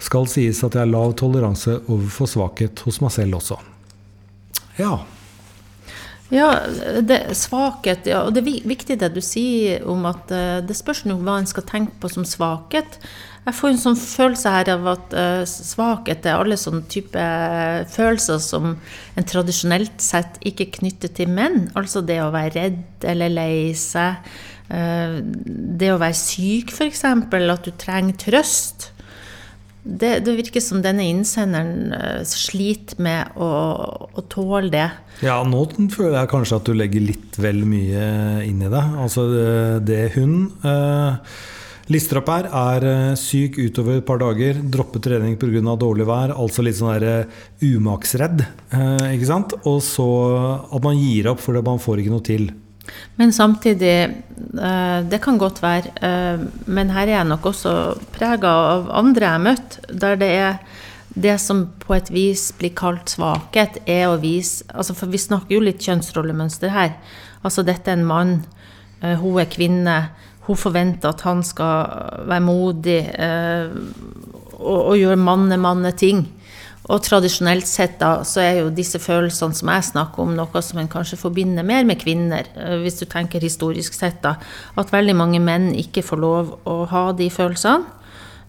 Skal 0.00 0.24
sies 0.30 0.62
at 0.64 0.72
jeg 0.72 0.86
har 0.86 0.90
lav 0.90 1.12
toleranse 1.20 1.76
overfor 1.84 2.30
svakhet 2.30 2.80
hos 2.86 3.02
meg 3.04 3.12
selv 3.12 3.42
også. 3.42 3.60
Ja. 4.80 4.96
Ja, 6.32 6.48
det, 7.04 7.18
svakhet 7.36 8.06
ja, 8.08 8.22
Og 8.24 8.32
det 8.32 8.40
er 8.40 8.68
viktig 8.68 8.96
det 9.00 9.10
du 9.12 9.20
sier 9.24 9.84
om 9.90 10.06
at 10.08 10.32
eh, 10.32 10.62
det 10.64 10.76
spørs 10.76 11.04
nå 11.04 11.18
hva 11.20 11.36
en 11.40 11.48
skal 11.48 11.66
tenke 11.68 11.98
på 12.00 12.08
som 12.08 12.24
svakhet. 12.24 12.96
Jeg 13.44 13.56
får 13.58 13.70
en 13.70 13.82
sånn 13.82 13.98
følelse 14.00 14.54
her 14.54 14.70
av 14.72 14.88
at 14.94 15.16
eh, 15.20 15.42
svakhet 15.44 16.24
er 16.24 16.40
alle 16.40 16.56
sånne 16.60 16.86
type 16.88 17.20
eh, 17.20 17.84
følelser 17.92 18.40
som 18.40 18.72
en 18.72 19.28
tradisjonelt 19.28 20.00
sett 20.00 20.40
ikke 20.48 20.70
knytter 20.78 21.12
til 21.12 21.28
menn. 21.28 21.68
Altså 21.76 22.00
det 22.00 22.22
å 22.24 22.32
være 22.32 22.56
redd 22.56 23.08
eller 23.12 23.32
lei 23.32 23.54
seg. 23.76 24.24
det 24.64 25.90
å 25.92 26.00
være 26.00 26.16
syk, 26.16 26.72
f.eks. 26.72 27.04
At 27.04 27.66
du 27.68 27.72
trenger 27.76 28.16
trøst. 28.16 28.93
Det, 29.84 30.14
det 30.24 30.32
virker 30.38 30.62
som 30.64 30.80
denne 30.84 31.04
innsenderen 31.04 31.92
eh, 31.92 32.22
sliter 32.24 33.00
med 33.04 33.36
å, 33.36 33.48
å 34.08 34.24
tåle 34.32 34.72
det. 34.72 34.86
Ja, 35.20 35.42
nå 35.44 35.66
føler 35.92 36.22
jeg 36.22 36.30
kanskje 36.32 36.60
at 36.60 36.70
du 36.70 36.72
legger 36.76 37.04
litt 37.04 37.36
vel 37.36 37.66
mye 37.68 38.06
inn 38.48 38.64
i 38.64 38.70
det. 38.72 38.84
Altså 39.04 39.26
det, 39.28 39.50
det 39.90 40.00
hun 40.16 40.38
eh, 40.64 41.36
lister 41.92 42.20
opp 42.20 42.30
her, 42.32 42.48
er 42.48 42.86
eh, 42.88 43.18
syk 43.20 43.58
utover 43.60 44.00
et 44.00 44.08
par 44.08 44.20
dager, 44.22 44.56
droppet 44.56 45.04
trening 45.04 45.36
pga. 45.40 45.76
dårlig 45.76 46.06
vær, 46.08 46.32
altså 46.32 46.64
litt 46.64 46.78
sånn 46.78 46.94
der 46.96 47.08
eh, 47.10 47.42
umaksredd, 47.60 48.44
eh, 48.72 49.08
ikke 49.14 49.28
sant? 49.28 49.56
Og 49.68 49.82
så 49.84 50.08
at 50.72 50.84
man 50.84 50.96
gir 50.96 51.28
opp 51.32 51.44
fordi 51.44 51.64
man 51.64 51.82
får 51.82 52.00
ikke 52.00 52.14
noe 52.14 52.24
til. 52.24 52.52
Men 53.16 53.32
samtidig, 53.32 54.14
eh, 54.62 55.00
det 55.10 55.20
kan 55.22 55.38
godt 55.38 55.62
være, 55.62 55.92
eh, 56.02 56.40
men 56.66 56.90
her 56.90 57.06
er 57.06 57.16
jeg 57.18 57.28
nok 57.30 57.46
også 57.46 57.74
prega 58.12 58.48
av 58.48 58.90
andre 58.90 59.26
jeg 59.26 59.30
har 59.30 59.44
møtt, 59.44 59.78
der 59.88 60.16
det 60.16 60.30
er 60.30 60.58
det 61.14 61.38
som 61.40 61.68
på 61.78 61.94
et 61.94 62.10
vis 62.10 62.48
blir 62.58 62.74
kalt 62.74 63.12
svakhet, 63.12 63.78
er 63.86 64.08
å 64.08 64.18
vise 64.18 64.64
altså 64.74 64.94
For 64.94 65.06
vi 65.06 65.18
snakker 65.18 65.54
jo 65.54 65.60
litt 65.62 65.78
kjønnsrollemønster 65.78 66.72
her. 66.74 66.96
Altså 67.44 67.62
dette 67.62 67.90
er 67.90 68.00
en 68.00 68.04
mann, 68.08 68.46
eh, 69.00 69.14
hun 69.14 69.38
er 69.38 69.46
kvinne. 69.46 70.08
hun 70.44 70.56
forventer 70.56 71.08
at 71.08 71.20
han 71.22 71.42
skal 71.42 72.26
være 72.28 72.40
modig 72.40 73.14
og, 74.58 74.80
og 74.90 74.96
gjøre 74.98 75.16
manne-manne-ting. 75.16 76.26
Og 76.92 77.00
tradisjonelt 77.00 77.64
sett 77.64 77.94
da, 77.98 78.18
så 78.28 78.42
er 78.44 78.58
jo 78.58 78.66
disse 78.76 78.98
følelsene 79.00 79.56
som 79.56 79.70
jeg 79.72 79.86
snakker 79.88 80.20
om, 80.20 80.34
noe 80.36 80.60
som 80.62 80.78
en 80.82 80.88
kanskje 80.92 81.16
forbinder 81.16 81.64
mer 81.64 81.84
med 81.88 81.96
kvinner, 82.02 82.44
eh, 82.60 82.74
hvis 82.82 82.98
du 83.00 83.06
tenker 83.08 83.40
historisk 83.40 83.94
sett. 83.96 84.20
da, 84.22 84.34
At 84.76 84.90
veldig 84.92 85.14
mange 85.16 85.40
menn 85.40 85.70
ikke 85.74 86.02
får 86.04 86.20
lov 86.20 86.58
å 86.66 86.86
ha 86.90 87.12
de 87.12 87.30
følelsene. 87.30 87.86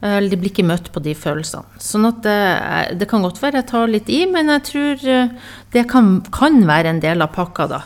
eh, 0.03 0.17
Eller 0.17 0.29
de 0.29 0.35
blir 0.37 0.51
ikke 0.51 0.67
møtt 0.67 0.91
på 0.91 1.01
de 1.01 1.13
følelsene. 1.15 1.63
Sånn 1.79 2.05
at 2.09 2.21
det, 2.23 2.31
er- 2.31 2.93
det 2.95 3.07
kan 3.07 3.21
godt 3.23 3.39
være 3.39 3.53
jeg 3.63 3.67
tar 3.67 3.87
litt 3.87 4.09
i, 4.09 4.25
men 4.25 4.47
jeg 4.47 4.63
tror 4.63 5.07
eh, 5.07 5.29
det 5.71 5.87
kan, 5.87 6.21
kan 6.29 6.59
være 6.67 6.87
en 6.87 6.99
del 6.99 7.21
av 7.21 7.31
pakka, 7.33 7.69
da. 7.69 7.81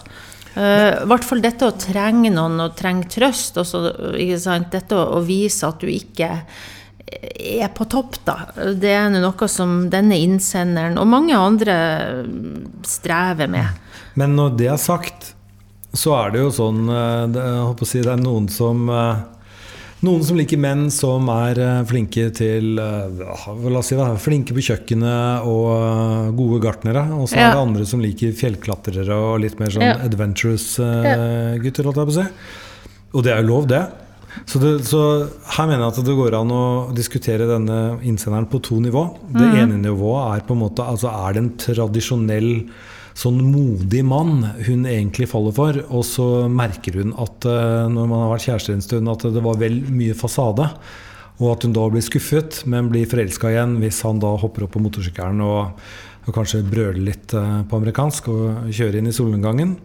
Eh, 0.55 1.03
I 1.03 1.05
hvert 1.05 1.23
fall 1.23 1.41
dette 1.41 1.61
å 1.69 1.77
trenge 1.77 2.31
noen 2.33 2.59
og 2.59 2.75
trenge 2.75 3.05
trøst. 3.07 3.55
Også? 3.61 3.93
Dette 4.71 4.95
å, 4.97 5.19
å 5.19 5.23
vise 5.23 5.67
at 5.67 5.79
du 5.79 5.85
ikke 5.87 6.41
er 7.09 7.71
på 7.75 7.85
topp, 7.89 8.19
da. 8.27 8.37
Det 8.75 8.91
er 8.93 9.09
noe 9.13 9.47
som 9.51 9.89
denne 9.91 10.17
innsenderen 10.19 10.97
og 11.01 11.07
mange 11.09 11.35
andre 11.37 11.75
strever 12.87 13.49
med. 13.51 13.67
Men 14.19 14.35
når 14.37 14.55
det 14.59 14.69
er 14.73 14.79
sagt, 14.81 15.33
så 15.95 16.13
er 16.19 16.33
det 16.35 16.43
jo 16.43 16.53
sånn 16.53 16.85
eh, 16.93 17.25
det, 17.33 17.43
si, 17.89 18.01
det 18.05 18.11
er 18.13 18.21
noen 18.21 18.45
som 18.53 18.83
eh, 18.93 19.21
noen 20.05 20.21
som 20.23 20.37
liker 20.39 20.59
menn 20.61 20.85
som 20.93 21.27
er 21.33 21.59
eh, 21.59 21.79
flinke 21.89 22.27
til 22.37 22.75
La 22.77 23.79
oss 23.79 23.89
si 23.89 23.97
det, 23.97 24.05
flinke 24.21 24.55
på 24.55 24.63
kjøkkenet 24.69 25.47
og 25.49 26.35
gode 26.37 26.61
gartnere. 26.63 27.07
Og 27.17 27.27
så 27.31 27.39
Ja. 27.39 27.49
er 27.49 27.57
det 27.57 27.63
andre 27.63 27.87
som 27.89 28.03
liker 28.03 28.35
fjellklatrere 28.37 29.17
og 29.17 29.39
litt 29.43 29.59
mer 29.59 29.73
sånn 29.73 29.87
Ja. 29.89 29.97
adventurous 30.05 30.75
gutter, 30.77 31.89
holdt 31.89 32.03
jeg 32.03 32.11
på 32.11 32.15
å 32.15 32.19
si. 32.21 32.27
Og 33.17 33.23
det 33.25 33.33
er 33.33 33.41
jo 33.41 33.47
lov, 33.49 33.67
det. 33.67 33.83
Så, 34.45 34.59
det. 34.61 34.73
så 34.87 35.01
her 35.55 35.67
mener 35.67 35.85
jeg 35.85 35.93
at 35.93 36.05
det 36.07 36.15
går 36.17 36.37
an 36.39 36.53
å 36.53 36.63
diskutere 36.95 37.49
denne 37.49 37.99
innsenderen 38.05 38.49
på 38.49 38.61
to 38.65 38.79
nivå. 38.83 39.05
Det 39.33 39.47
mm. 39.47 39.59
ene 39.63 39.81
nivået 39.81 40.37
er 40.37 40.47
på 40.47 40.55
en 40.55 40.63
måte 40.63 40.85
altså 40.85 41.11
Er 41.11 41.35
det 41.35 41.43
en 41.43 41.51
tradisjonell 41.59 42.49
sånn 43.19 43.39
modig 43.43 44.03
mann 44.07 44.45
hun 44.67 44.85
egentlig 44.87 45.27
faller 45.31 45.55
for, 45.55 45.79
og 45.89 46.05
så 46.07 46.47
merker 46.51 47.01
hun 47.01 47.13
at 47.19 47.47
eh, 47.49 47.85
når 47.91 48.07
man 48.07 48.23
har 48.23 48.33
vært 48.35 48.47
kjærester 48.47 48.77
en 48.77 48.85
stund, 48.85 49.11
at 49.11 49.25
det 49.35 49.43
var 49.43 49.59
vel 49.59 49.81
mye 49.91 50.15
fasade. 50.17 50.69
Og 51.39 51.53
at 51.53 51.63
hun 51.63 51.75
da 51.75 51.85
blir 51.91 52.03
skuffet, 52.03 52.61
men 52.67 52.89
blir 52.91 53.07
forelska 53.09 53.51
igjen 53.53 53.77
hvis 53.79 54.01
han 54.07 54.19
da 54.19 54.33
hopper 54.39 54.65
opp 54.65 54.73
på 54.75 54.81
motorsykkelen 54.83 55.43
og, 55.45 55.83
og 56.27 56.33
kanskje 56.35 56.65
brøler 56.67 56.99
litt 57.11 57.35
eh, 57.35 57.61
på 57.67 57.79
amerikansk 57.79 58.31
og 58.31 58.73
kjører 58.75 58.99
inn 58.99 59.11
i 59.11 59.15
solnedgangen. 59.15 59.77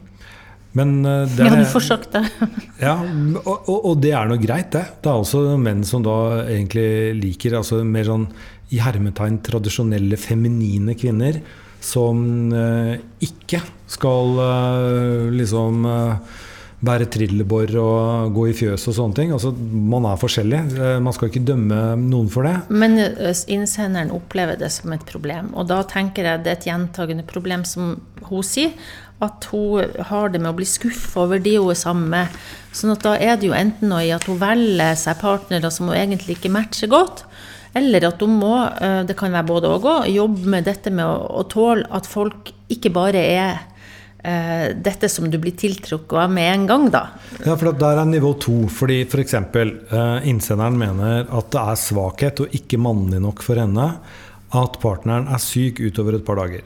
Men 0.74 1.04
eh, 1.06 1.24
det 1.36 1.44
Ja, 1.46 1.52
er- 1.54 1.62
du 1.62 1.68
får 1.70 1.84
sagt 1.86 2.12
det. 2.16 2.24
ja, 2.86 2.96
og, 3.44 3.68
og, 3.70 3.76
og 3.92 4.00
det 4.02 4.10
er 4.18 4.26
noe 4.30 4.40
greit, 4.42 4.72
det. 4.74 4.84
Det 5.02 5.10
er 5.10 5.20
altså 5.20 5.44
menn 5.60 5.84
som 5.86 6.02
da 6.06 6.16
egentlig 6.48 6.88
liker 7.20 7.58
altså 7.60 7.82
mer 7.86 8.08
sånn 8.10 8.26
i 8.74 8.80
hermetegn 8.82 9.38
tradisjonelle 9.46 10.18
feminine 10.18 10.96
kvinner. 10.98 11.38
Som 11.84 12.50
eh, 12.56 12.96
ikke 13.22 13.60
skal 13.92 14.38
eh, 14.40 15.30
liksom 15.36 15.84
eh, 15.86 16.40
bære 16.84 17.08
trillebår 17.12 17.74
og 17.80 18.34
gå 18.36 18.48
i 18.50 18.56
fjøs 18.56 18.88
og 18.90 18.96
sånne 18.98 19.18
ting. 19.18 19.32
Altså, 19.34 19.52
man 19.94 20.06
er 20.08 20.20
forskjellig. 20.20 20.60
Eh, 20.74 20.98
man 21.04 21.16
skal 21.16 21.30
ikke 21.30 21.44
dømme 21.48 21.80
noen 22.00 22.28
for 22.32 22.46
det. 22.48 22.56
Men 22.72 22.98
eh, 23.02 23.44
innsenderen 23.54 24.12
opplever 24.14 24.58
det 24.60 24.70
som 24.74 24.94
et 24.94 25.06
problem. 25.08 25.52
Og 25.58 25.68
da 25.70 25.82
tenker 25.88 26.28
jeg 26.28 26.44
det 26.44 26.52
er 26.52 26.60
et 26.60 26.68
gjentagende 26.68 27.26
problem, 27.28 27.66
som 27.68 27.96
hun 28.28 28.46
sier. 28.46 28.74
At 29.22 29.46
hun 29.52 29.94
har 30.10 30.32
det 30.32 30.40
med 30.42 30.52
å 30.52 30.58
bli 30.58 30.66
skuffa 30.68 31.24
over 31.24 31.40
de 31.42 31.56
hun 31.56 31.72
er 31.72 31.80
sammen 31.80 32.10
med. 32.12 32.38
Sånn 32.74 32.92
at 32.94 33.04
da 33.06 33.14
er 33.16 33.38
det 33.38 33.48
jo 33.48 33.56
enten 33.56 33.92
noe 33.92 34.04
i 34.04 34.12
at 34.14 34.26
hun 34.28 34.40
velger 34.40 34.96
seg 34.98 35.20
partnere 35.22 35.70
som 35.72 35.90
hun 35.90 35.98
egentlig 35.98 36.38
ikke 36.38 36.52
matcher 36.52 36.90
godt. 36.92 37.24
Eller 37.74 38.06
at 38.06 38.20
hun 38.22 38.36
må, 38.38 38.56
eh, 38.78 39.02
det 39.06 39.16
kan 39.18 39.34
være 39.34 39.50
både 39.50 39.70
òg, 39.70 39.86
jobbe 40.10 40.50
med 40.50 40.66
dette 40.68 40.92
med 40.94 41.06
å, 41.06 41.40
å 41.40 41.46
tåle 41.50 41.86
at 41.90 42.06
folk 42.06 42.52
ikke 42.70 42.92
bare 42.94 43.22
er 43.22 43.62
dette 44.24 45.08
som 45.12 45.26
du 45.30 45.36
blir 45.38 45.52
tiltrukket 45.52 46.16
av 46.16 46.30
med 46.32 46.48
en 46.54 46.66
gang, 46.66 46.86
da. 46.90 47.02
Ja, 47.44 47.56
for 47.60 47.72
Der 47.76 48.00
er 48.00 48.08
nivå 48.08 48.32
to. 48.40 48.66
fordi 48.72 49.02
F.eks. 49.04 49.34
Eh, 49.34 50.28
innsenderen 50.30 50.78
mener 50.80 51.26
at 51.28 51.50
det 51.52 51.60
er 51.60 51.76
svakhet 51.76 52.40
og 52.40 52.54
ikke 52.56 52.80
mannlig 52.80 53.20
nok 53.20 53.42
for 53.44 53.60
henne 53.60 53.90
at 54.54 54.78
partneren 54.80 55.28
er 55.28 55.42
syk 55.42 55.80
utover 55.84 56.16
et 56.16 56.24
par 56.24 56.36
dager. 56.40 56.62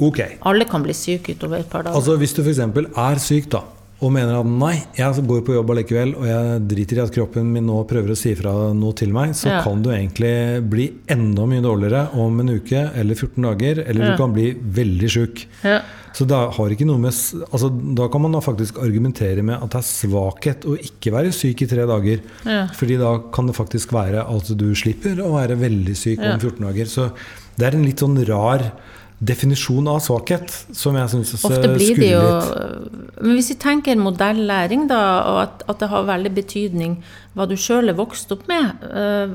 Ok. 0.00 0.20
Alle 0.46 0.64
kan 0.64 0.82
bli 0.82 0.94
syke 0.94 1.34
utover 1.34 1.60
et 1.60 1.70
par 1.70 1.82
dager. 1.82 1.96
Altså 1.98 2.16
Hvis 2.18 2.34
du 2.34 2.42
f.eks. 2.42 2.58
er 2.58 3.18
syk 3.22 3.50
da, 3.50 3.62
og 4.00 4.12
mener 4.14 4.36
at 4.38 4.46
nei, 4.46 4.76
jeg 4.94 5.24
går 5.26 5.40
på 5.42 5.54
jobb 5.56 5.70
allikevel, 5.74 6.12
og 6.20 6.26
jeg 6.28 6.60
driter 6.70 6.98
i 7.00 7.02
at 7.02 7.14
kroppen 7.16 7.48
min 7.50 7.66
nå 7.66 7.80
prøver 7.90 8.12
å 8.14 8.16
si 8.18 8.34
fra 8.38 8.52
noe 8.72 8.94
til 8.94 9.10
meg, 9.12 9.32
så 9.34 9.48
Ja. 9.50 9.62
kan 9.64 9.82
du 9.82 9.90
egentlig 9.90 10.62
bli 10.70 10.92
enda 11.08 11.46
mye 11.50 11.60
dårligere 11.64 12.14
om 12.14 12.38
en 12.40 12.48
uke 12.60 12.92
eller 12.94 13.14
14 13.16 13.42
dager, 13.42 13.82
eller 13.88 14.04
Ja. 14.04 14.10
du 14.12 14.16
kan 14.16 14.32
bli 14.32 14.52
veldig 14.54 15.08
sjuk. 15.10 15.46
ja. 15.64 15.80
Så 16.14 16.26
da, 16.26 16.48
har 16.50 16.70
ikke 16.70 16.86
noe 16.86 16.98
med, 16.98 17.12
altså, 17.52 17.68
da 17.94 18.08
kan 18.08 18.22
man 18.22 18.32
da 18.32 18.40
faktisk 18.40 18.78
argumentere 18.82 19.42
med 19.44 19.62
at 19.62 19.70
det 19.70 19.78
er 19.78 19.86
svakhet 19.86 20.64
å 20.64 20.74
ikke 20.76 21.12
være 21.12 21.30
syk 21.32 21.62
i 21.62 21.66
tre 21.66 21.84
dager. 21.86 22.20
Ja. 22.44 22.66
Fordi 22.74 22.96
da 22.98 23.18
kan 23.30 23.46
det 23.46 23.54
faktisk 23.54 23.92
være 23.92 24.24
at 24.28 24.56
du 24.56 24.74
slipper 24.74 25.14
å 25.22 25.30
være 25.36 25.54
veldig 25.60 25.94
syk 25.94 26.18
om 26.18 26.40
14 26.40 26.64
dager. 26.64 26.86
Så 26.86 27.12
det 27.56 27.66
er 27.68 27.76
en 27.76 27.84
litt 27.84 27.98
sånn 27.98 28.18
rar 28.26 28.72
definisjon 29.18 29.88
av 29.90 29.98
svakhet 30.02 30.52
som 30.76 30.94
jeg 30.94 31.10
syns 31.10 31.32
Ofte 31.48 31.70
blir 31.72 31.98
det 31.98 32.12
jo 32.12 32.22
litt. 32.22 32.92
Men 33.18 33.34
hvis 33.34 33.50
vi 33.50 33.56
tenker 33.58 33.98
modellæring, 33.98 34.86
da, 34.90 35.00
og 35.26 35.40
at, 35.42 35.64
at 35.66 35.82
det 35.82 35.88
har 35.90 36.06
veldig 36.06 36.32
betydning 36.36 36.94
hva 37.34 37.48
du 37.50 37.56
sjøl 37.58 37.90
er 37.90 37.98
vokst 37.98 38.30
opp 38.34 38.46
med, 38.50 38.84
eh, 38.86 39.34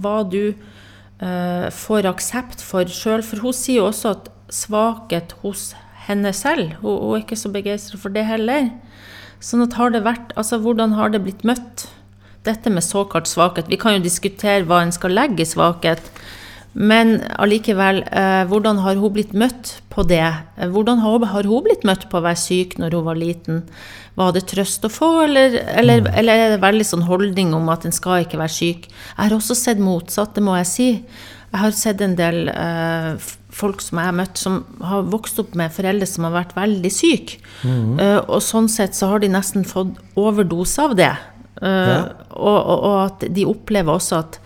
hva 0.00 0.16
du 0.32 0.42
eh, 0.48 1.68
får 1.76 2.08
aksept 2.08 2.64
for 2.64 2.88
sjøl 2.88 3.24
For 3.26 3.44
hun 3.44 3.56
sier 3.56 3.82
jo 3.82 3.90
også 3.90 4.14
at 4.16 4.32
svakhet 4.48 5.36
hos 5.42 5.74
henne 6.08 6.32
selv 6.32 6.78
Hun, 6.80 6.94
hun 6.96 7.18
er 7.18 7.24
ikke 7.26 7.36
så 7.36 7.52
begeistra 7.52 8.00
for 8.00 8.14
det 8.14 8.24
heller. 8.24 8.70
Sånn 9.44 9.66
at 9.66 9.76
har 9.78 9.92
det 9.92 10.06
vært 10.06 10.32
Altså, 10.40 10.60
hvordan 10.62 10.96
har 10.96 11.12
det 11.12 11.22
blitt 11.26 11.44
møtt? 11.44 11.84
Dette 12.48 12.72
med 12.72 12.86
såkalt 12.86 13.28
svakhet 13.28 13.68
Vi 13.68 13.80
kan 13.80 13.98
jo 13.98 14.06
diskutere 14.06 14.64
hva 14.64 14.80
en 14.86 14.94
skal 14.94 15.12
legge 15.12 15.44
i 15.44 15.48
svakhet. 15.48 16.00
Men 16.78 17.16
allikevel, 17.42 18.04
eh, 18.06 18.44
hvordan 18.46 18.78
har 18.84 18.94
hun 19.00 19.10
blitt 19.16 19.32
møtt 19.34 19.80
på 19.90 20.04
det? 20.06 20.22
Eh, 20.56 20.68
Hvordan 20.70 21.00
har, 21.02 21.24
har 21.26 21.42
hun 21.50 21.64
blitt 21.64 21.82
møtt 21.88 22.04
på 22.10 22.20
å 22.20 22.22
være 22.22 22.38
syk 22.38 22.76
når 22.78 22.94
hun 22.94 23.04
var 23.08 23.18
liten? 23.18 23.64
Var 24.18 24.32
det 24.36 24.44
trøst 24.50 24.86
å 24.86 24.90
få, 24.90 25.08
eller, 25.24 25.56
eller, 25.78 26.06
eller 26.14 26.32
er 26.44 26.52
det 26.54 26.60
veldig 26.62 26.86
sånn 26.86 27.02
holdning 27.08 27.50
om 27.54 27.66
at 27.74 27.84
en 27.86 27.94
skal 27.94 28.22
ikke 28.24 28.38
være 28.38 28.54
syk? 28.54 28.86
Jeg 28.90 29.18
har 29.24 29.34
også 29.34 29.56
sett 29.58 29.82
motsatt, 29.82 30.36
det 30.38 30.42
må 30.46 30.54
jeg 30.60 30.70
si. 30.70 30.88
Jeg 31.48 31.60
har 31.64 31.74
sett 31.74 32.00
en 32.04 32.14
del 32.18 32.48
eh, 32.52 33.10
folk 33.58 33.80
som 33.82 33.98
jeg 33.98 34.10
har 34.10 34.16
møtt, 34.18 34.38
som 34.38 34.60
har 34.84 35.06
vokst 35.10 35.38
opp 35.42 35.54
med 35.58 35.72
foreldre 35.74 36.06
som 36.06 36.26
har 36.28 36.34
vært 36.38 36.54
veldig 36.58 36.90
syke. 36.94 37.38
Eh, 37.64 38.18
og 38.28 38.38
sånn 38.44 38.68
sett 38.70 38.94
så 38.94 39.10
har 39.14 39.22
de 39.24 39.30
nesten 39.34 39.66
fått 39.66 39.96
overdose 40.18 40.82
av 40.86 40.94
det. 40.98 41.10
Eh, 41.58 41.86
Ja. 41.90 42.02
og, 42.38 42.58
og, 42.58 42.82
og 42.86 42.98
at 43.08 43.24
de 43.34 43.46
opplever 43.50 43.96
også 43.98 44.20
at 44.22 44.38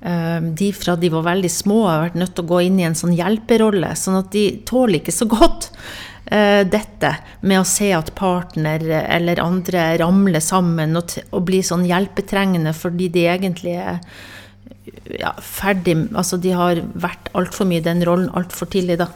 de 0.00 0.70
fra 0.72 0.94
de 0.96 1.10
var 1.12 1.26
veldig 1.26 1.50
små, 1.52 1.82
har 1.84 2.06
vært 2.06 2.20
nødt 2.22 2.32
til 2.36 2.46
å 2.46 2.50
gå 2.54 2.60
inn 2.64 2.78
i 2.80 2.86
en 2.88 2.96
sånn 2.96 3.12
hjelperolle. 3.12 3.92
Sånn 3.98 4.16
at 4.22 4.30
de 4.32 4.44
tåler 4.68 5.00
ikke 5.00 5.12
så 5.12 5.28
godt 5.28 5.70
eh, 6.32 6.62
dette 6.64 7.14
med 7.44 7.60
å 7.60 7.68
se 7.68 7.90
at 7.96 8.14
partner 8.16 8.84
eller 9.02 9.42
andre 9.44 9.90
ramler 10.00 10.44
sammen 10.44 10.96
og, 10.96 11.16
og 11.30 11.44
blir 11.50 11.66
sånn 11.66 11.84
hjelpetrengende 11.88 12.72
fordi 12.76 13.10
de 13.12 13.26
egentlig 13.28 13.76
er 13.76 14.00
ja, 15.20 15.34
ferdig 15.44 15.96
Altså 16.16 16.38
de 16.40 16.54
har 16.56 16.80
vært 16.94 17.30
altfor 17.36 17.68
mye 17.68 17.82
i 17.82 17.86
den 17.86 18.04
rollen 18.06 18.30
altfor 18.36 18.70
tidlig, 18.72 19.00
da. 19.02 19.10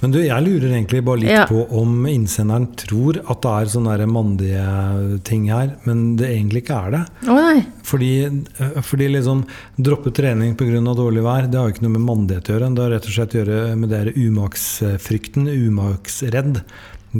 Men 0.00 0.14
du, 0.14 0.20
jeg 0.22 0.44
lurer 0.46 0.72
egentlig 0.72 1.02
bare 1.04 1.22
litt 1.22 1.30
Ja. 1.30 1.46
på 1.46 1.66
om 1.80 2.06
innsenderen 2.06 2.68
tror 2.76 3.18
at 3.24 3.42
det 3.42 3.52
er 3.52 3.72
sånne 3.74 4.06
mandige 4.10 5.20
ting 5.24 5.48
her, 5.50 5.76
men 5.84 6.16
det 6.16 6.30
egentlig 6.30 6.64
ikke 6.64 6.80
er 6.86 6.90
det. 6.96 7.02
Oh. 7.28 7.62
Fordi, 7.86 8.10
øh, 8.26 8.80
fordi 8.82 9.08
liksom 9.12 9.44
droppe 9.78 10.12
trening 10.14 10.56
pga. 10.56 10.80
dårlig 10.96 11.22
vær, 11.22 11.50
det 11.50 11.58
har 11.58 11.68
jo 11.68 11.74
ikke 11.74 11.86
noe 11.86 11.98
med 11.98 12.06
mandighet 12.06 12.48
å 12.50 12.54
gjøre. 12.56 12.74
Det 12.74 12.82
har 12.84 12.90
rett 12.90 13.06
og 13.06 13.16
slett 13.16 13.34
å 13.34 13.40
gjøre 13.44 13.76
med 13.76 13.90
det 13.90 14.14
umaksfrykten, 14.16 15.48
umaksredd. 15.48 16.62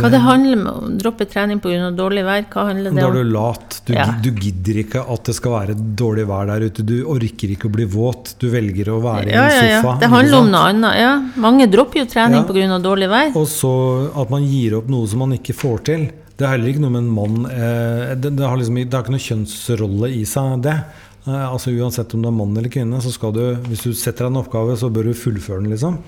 Hva 0.01 0.11
det 0.11 0.21
handler 0.25 0.63
om 0.73 0.97
droppe 0.99 1.27
trening 1.31 1.61
pga. 1.61 1.91
dårlig 1.97 2.25
vær? 2.25 2.45
Hva 2.53 2.67
handler 2.69 2.91
det 2.91 2.93
om? 2.93 2.97
Da 2.97 3.07
er 3.09 3.25
du 3.25 3.31
lat. 3.33 3.81
Du, 3.87 3.93
Ja. 3.95 4.07
du 4.23 4.31
gidder 4.31 4.81
ikke 4.85 5.05
at 5.13 5.25
det 5.25 5.35
skal 5.35 5.53
være 5.53 5.75
dårlig 5.97 6.27
vær 6.27 6.47
der 6.47 6.67
ute. 6.69 6.85
Du 6.87 7.05
orker 7.05 7.49
ikke 7.55 7.69
å 7.69 7.73
bli 7.73 7.85
våt. 7.85 8.35
Du 8.39 8.49
velger 8.51 8.87
å 8.93 9.01
være 9.03 9.31
Ja, 9.33 9.47
i 9.49 9.53
en 9.53 9.65
en 9.65 9.71
ja. 9.71 9.81
sofa. 9.83 9.99
Det 10.01 10.09
handler 10.11 10.39
om 10.39 10.51
noe 10.51 10.69
annet. 10.71 10.97
Ja. 11.01 11.23
Mange 11.37 11.67
dropper 11.71 11.99
jo 12.01 12.07
trening 12.07 12.43
Ja. 12.43 12.45
pga. 12.45 12.83
dårlig 12.83 13.09
vær. 13.09 13.37
Og 13.37 13.47
så 13.47 14.11
at 14.21 14.31
man 14.31 14.43
gir 14.45 14.79
opp 14.79 14.89
noe 14.89 15.07
som 15.07 15.19
man 15.21 15.33
ikke 15.33 15.55
får 15.55 15.85
til. 15.85 16.09
Det 16.37 16.45
er 16.45 16.51
heller 16.59 16.69
ikke 16.69 16.81
noe 16.85 16.91
med 16.91 17.03
en 17.03 17.15
mann 17.17 17.47
eh, 17.51 18.15
det, 18.15 18.37
det, 18.37 18.45
har 18.45 18.59
liksom, 18.59 18.75
det 18.77 18.93
har 18.93 19.03
ikke 19.03 19.15
noe 19.17 19.25
kjønnsrolle 19.25 20.11
i 20.13 20.25
seg, 20.29 20.61
det. 20.63 20.75
Eh, 21.27 21.47
altså 21.47 21.75
Uansett 21.75 22.15
om 22.17 22.23
du 22.25 22.31
er 22.31 22.37
mann 22.37 22.57
eller 22.57 22.73
kvinne, 22.73 23.03
så 23.03 23.13
skal 23.15 23.35
du, 23.37 23.43
hvis 23.67 23.85
du 23.87 23.93
setter 23.93 24.27
deg 24.27 24.35
en 24.35 24.43
oppgave, 24.45 24.77
så 24.79 24.91
bør 24.93 25.11
du 25.11 25.19
fullføre 25.19 25.63
den, 25.63 25.73
liksom. 25.75 26.01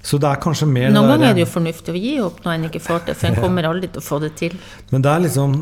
Så 0.00 0.16
det 0.16 0.30
er 0.30 0.40
kanskje 0.40 0.64
mer 0.70 0.94
Noen 0.94 1.10
ganger 1.12 1.28
er 1.28 1.36
det 1.36 1.42
jo 1.44 1.50
fornuftig 1.52 1.92
å 1.92 2.00
gi 2.00 2.14
opp 2.24 2.38
når 2.46 2.54
en 2.54 2.70
ikke 2.70 2.80
får 2.80 3.04
det, 3.10 3.18
for 3.20 3.28
en 3.28 3.40
kommer 3.44 3.68
aldri 3.68 3.90
til 3.90 4.00
å 4.00 4.06
få 4.06 4.22
det 4.22 4.32
til. 4.40 4.56
Men 4.94 5.04
det 5.04 5.12
er 5.12 5.26
liksom 5.26 5.60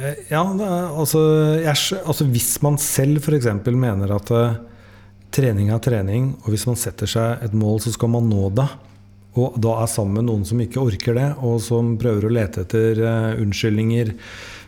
Eh, 0.00 0.26
Ja, 0.30 0.42
er, 0.42 0.90
altså, 0.98 1.20
jeg, 1.60 1.76
altså 2.04 2.26
Hvis 2.32 2.54
man 2.64 2.78
selv 2.80 3.20
f.eks. 3.22 3.48
mener 3.70 4.14
at 4.16 4.30
eh, 4.34 4.60
trening 5.34 5.70
er 5.70 5.82
trening, 5.82 6.34
og 6.42 6.54
hvis 6.54 6.66
man 6.66 6.78
setter 6.78 7.10
seg 7.10 7.44
et 7.44 7.52
mål, 7.54 7.80
så 7.84 7.92
skal 7.94 8.10
man 8.10 8.30
nå 8.30 8.48
det, 8.56 8.66
og 9.38 9.60
da 9.62 9.76
er 9.78 9.90
sammen 9.90 10.26
noen 10.26 10.42
som 10.46 10.58
ikke 10.58 10.82
orker 10.82 11.14
det, 11.14 11.28
og 11.46 11.60
som 11.62 11.92
prøver 12.00 12.26
å 12.26 12.32
lete 12.34 12.64
etter 12.64 12.98
uh, 12.98 13.36
unnskyldninger 13.38 14.10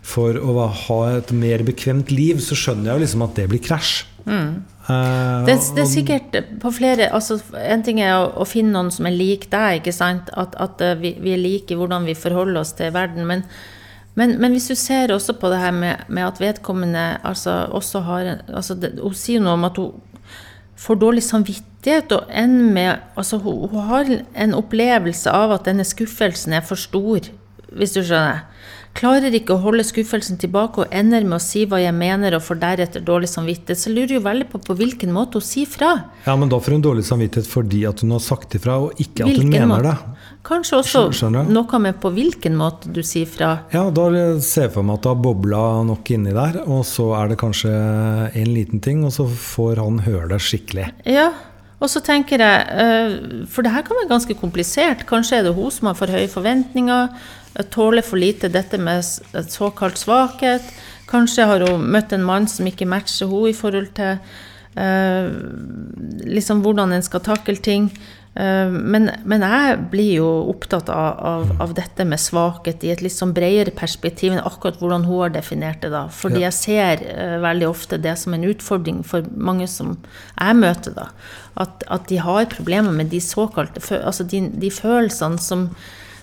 for 0.02 0.34
å 0.34 0.66
ha 0.66 1.00
et 1.16 1.30
mer 1.32 1.62
bekvemt 1.62 2.10
liv, 2.10 2.40
så 2.42 2.56
skjønner 2.58 2.90
jeg 2.90 2.98
jo 2.98 3.02
liksom 3.04 3.22
at 3.28 3.36
det 3.38 3.48
blir 3.52 3.62
krasj. 3.62 4.02
Eh, 4.26 5.44
Det, 5.46 5.54
det 5.74 5.82
er 5.82 5.88
sikkert 5.90 6.36
på 6.62 6.70
flere 6.74 7.08
altså 7.14 7.40
En 7.58 7.82
ting 7.82 7.98
er 8.02 8.12
å, 8.20 8.28
å 8.42 8.44
finne 8.46 8.70
noen 8.70 8.90
som 8.94 9.06
er 9.06 9.14
lik 9.14 9.48
deg, 9.50 9.80
ikke 9.80 9.94
sant? 9.94 10.30
At, 10.38 10.54
at 10.62 10.82
eh, 10.82 10.94
vi, 10.98 11.14
vi 11.22 11.34
er 11.34 11.42
like 11.42 11.74
i 11.74 11.78
hvordan 11.78 12.06
vi 12.06 12.14
forholder 12.18 12.60
oss 12.60 12.74
til 12.78 12.92
verden. 12.94 13.26
Men, 13.26 13.42
men, 14.18 14.36
men 14.42 14.54
hvis 14.54 14.68
du 14.70 14.76
ser 14.78 15.14
også 15.14 15.34
på 15.38 15.50
det 15.50 15.58
her 15.62 15.74
med, 15.74 16.06
med 16.08 16.26
at 16.26 16.40
vedkommende 16.42 17.18
altså, 17.22 17.66
også 17.70 18.02
har 18.06 18.32
altså 18.48 18.74
det, 18.78 18.94
Hun 19.02 19.14
sier 19.14 19.42
noe 19.42 19.54
om 19.58 19.66
at 19.70 19.78
hun 19.78 19.92
får 20.82 20.98
dårlig 20.98 21.22
samvittighet, 21.22 22.12
og 22.12 22.30
ender 22.30 22.72
med 22.74 23.18
Altså, 23.18 23.38
hun, 23.42 23.68
hun 23.70 23.86
har 23.90 24.10
en 24.34 24.54
opplevelse 24.58 25.30
av 25.30 25.54
at 25.58 25.66
denne 25.70 25.86
skuffelsen 25.86 26.58
er 26.58 26.66
for 26.66 26.78
stor, 26.78 27.30
hvis 27.72 27.94
du 27.94 28.02
skjønner. 28.02 28.46
Klarer 28.92 29.32
ikke 29.34 29.54
å 29.56 29.62
holde 29.62 29.84
skuffelsen 29.88 30.36
tilbake 30.40 30.82
og 30.84 30.94
ender 30.94 31.24
med 31.24 31.38
å 31.38 31.42
si 31.42 31.64
hva 31.68 31.80
jeg 31.80 31.94
mener, 31.96 32.36
og 32.36 32.44
får 32.44 32.58
deretter 32.60 33.04
dårlig 33.06 33.30
samvittighet. 33.32 33.80
Så 33.80 33.92
lurer 33.92 34.18
jo 34.18 34.22
veldig 34.24 34.48
på 34.52 34.60
på 34.62 34.76
hvilken 34.78 35.14
måte 35.14 35.40
hun 35.40 35.46
sier 35.46 35.70
fra. 35.70 35.92
Ja, 36.26 36.34
men 36.36 36.52
da 36.52 36.58
får 36.60 36.76
hun 36.76 36.84
dårlig 36.84 37.06
samvittighet 37.08 37.48
fordi 37.48 37.82
at 37.88 38.04
hun 38.04 38.12
har 38.14 38.22
sagt 38.24 38.56
ifra, 38.58 38.76
og 38.84 39.00
ikke 39.02 39.24
at 39.24 39.40
hun 39.40 39.48
mener 39.48 39.70
måte? 39.72 39.94
det. 39.94 40.28
Kanskje 40.42 40.78
også 40.80 41.04
Skjønner 41.14 41.46
noe 41.54 41.78
med 41.82 42.00
på 42.02 42.10
hvilken 42.12 42.56
måte 42.58 42.90
du 42.92 43.00
sier 43.06 43.30
fra. 43.30 43.52
Ja, 43.72 43.86
da 43.94 44.08
ser 44.42 44.68
jeg 44.68 44.74
for 44.74 44.86
meg 44.86 44.98
at 44.98 45.06
det 45.06 45.12
har 45.12 45.22
bobla 45.24 45.62
nok 45.88 46.12
inni 46.12 46.34
der, 46.36 46.60
og 46.66 46.82
så 46.88 47.12
er 47.20 47.32
det 47.32 47.38
kanskje 47.40 47.72
en 47.72 48.52
liten 48.52 48.82
ting, 48.82 49.06
og 49.06 49.14
så 49.14 49.28
får 49.30 49.80
han 49.82 50.02
høre 50.04 50.28
det 50.34 50.42
skikkelig. 50.42 50.90
Ja, 51.08 51.30
og 51.82 51.90
så 51.90 52.02
tenker 52.04 52.42
jeg, 52.42 52.66
eh, 52.78 53.46
for 53.50 53.64
det 53.64 53.72
her 53.74 53.82
kan 53.86 53.98
være 53.98 54.10
ganske 54.12 54.36
komplisert. 54.38 55.06
Kanskje 55.08 55.40
er 55.40 55.48
det 55.48 55.54
hun 55.56 55.70
som 55.74 55.88
har 55.90 55.96
for 55.98 56.10
høye 56.10 56.30
forventninger, 56.30 57.08
eh, 57.54 57.66
tåler 57.70 58.02
for 58.02 58.16
lite 58.20 58.48
dette 58.52 58.78
med 58.78 59.04
såkalt 59.48 59.98
svakhet. 60.00 60.62
Kanskje 61.10 61.44
har 61.46 61.66
hun 61.68 61.90
møtt 61.92 62.12
en 62.12 62.24
mann 62.24 62.48
som 62.48 62.66
ikke 62.66 62.88
matcher 62.88 63.28
henne 63.28 63.50
i 63.52 63.56
forhold 63.56 63.92
til 63.98 64.18
eh, 64.80 65.30
liksom 66.24 66.62
hvordan 66.64 66.92
en 66.96 67.04
skal 67.04 67.20
takle 67.20 67.56
ting. 67.60 67.90
Eh, 68.34 68.70
men, 68.72 69.10
men 69.28 69.42
jeg 69.44 69.76
blir 69.92 70.14
jo 70.22 70.28
opptatt 70.54 70.88
av, 70.88 71.18
av, 71.20 71.50
av 71.66 71.74
dette 71.76 72.06
med 72.08 72.20
svakhet 72.22 72.84
i 72.86 72.92
et 72.94 73.02
litt 73.04 73.12
sånn 73.12 73.34
bredere 73.36 73.74
perspektiv 73.76 74.32
enn 74.32 74.40
akkurat 74.40 74.78
hvordan 74.80 75.04
hun 75.04 75.18
har 75.26 75.34
definert 75.34 75.82
det. 75.84 75.90
da. 75.92 76.06
Fordi 76.08 76.40
Ja. 76.40 76.48
jeg 76.48 76.56
ser 76.56 77.04
eh, 77.12 77.36
veldig 77.44 77.68
ofte 77.68 78.00
det 78.00 78.16
som 78.18 78.32
en 78.32 78.48
utfordring 78.48 79.02
for 79.04 79.28
mange 79.36 79.68
som 79.68 79.98
jeg 80.38 80.56
møter. 80.56 80.96
da. 80.96 81.10
At, 81.60 81.84
at 81.92 82.08
de 82.08 82.22
har 82.24 82.48
problemer 82.48 82.92
med 82.96 83.10
de 83.12 83.20
såkalte 83.20 83.82
altså 84.00 84.24
de, 84.24 84.46
de 84.48 84.70
følelsene 84.72 85.36
som, 85.38 85.66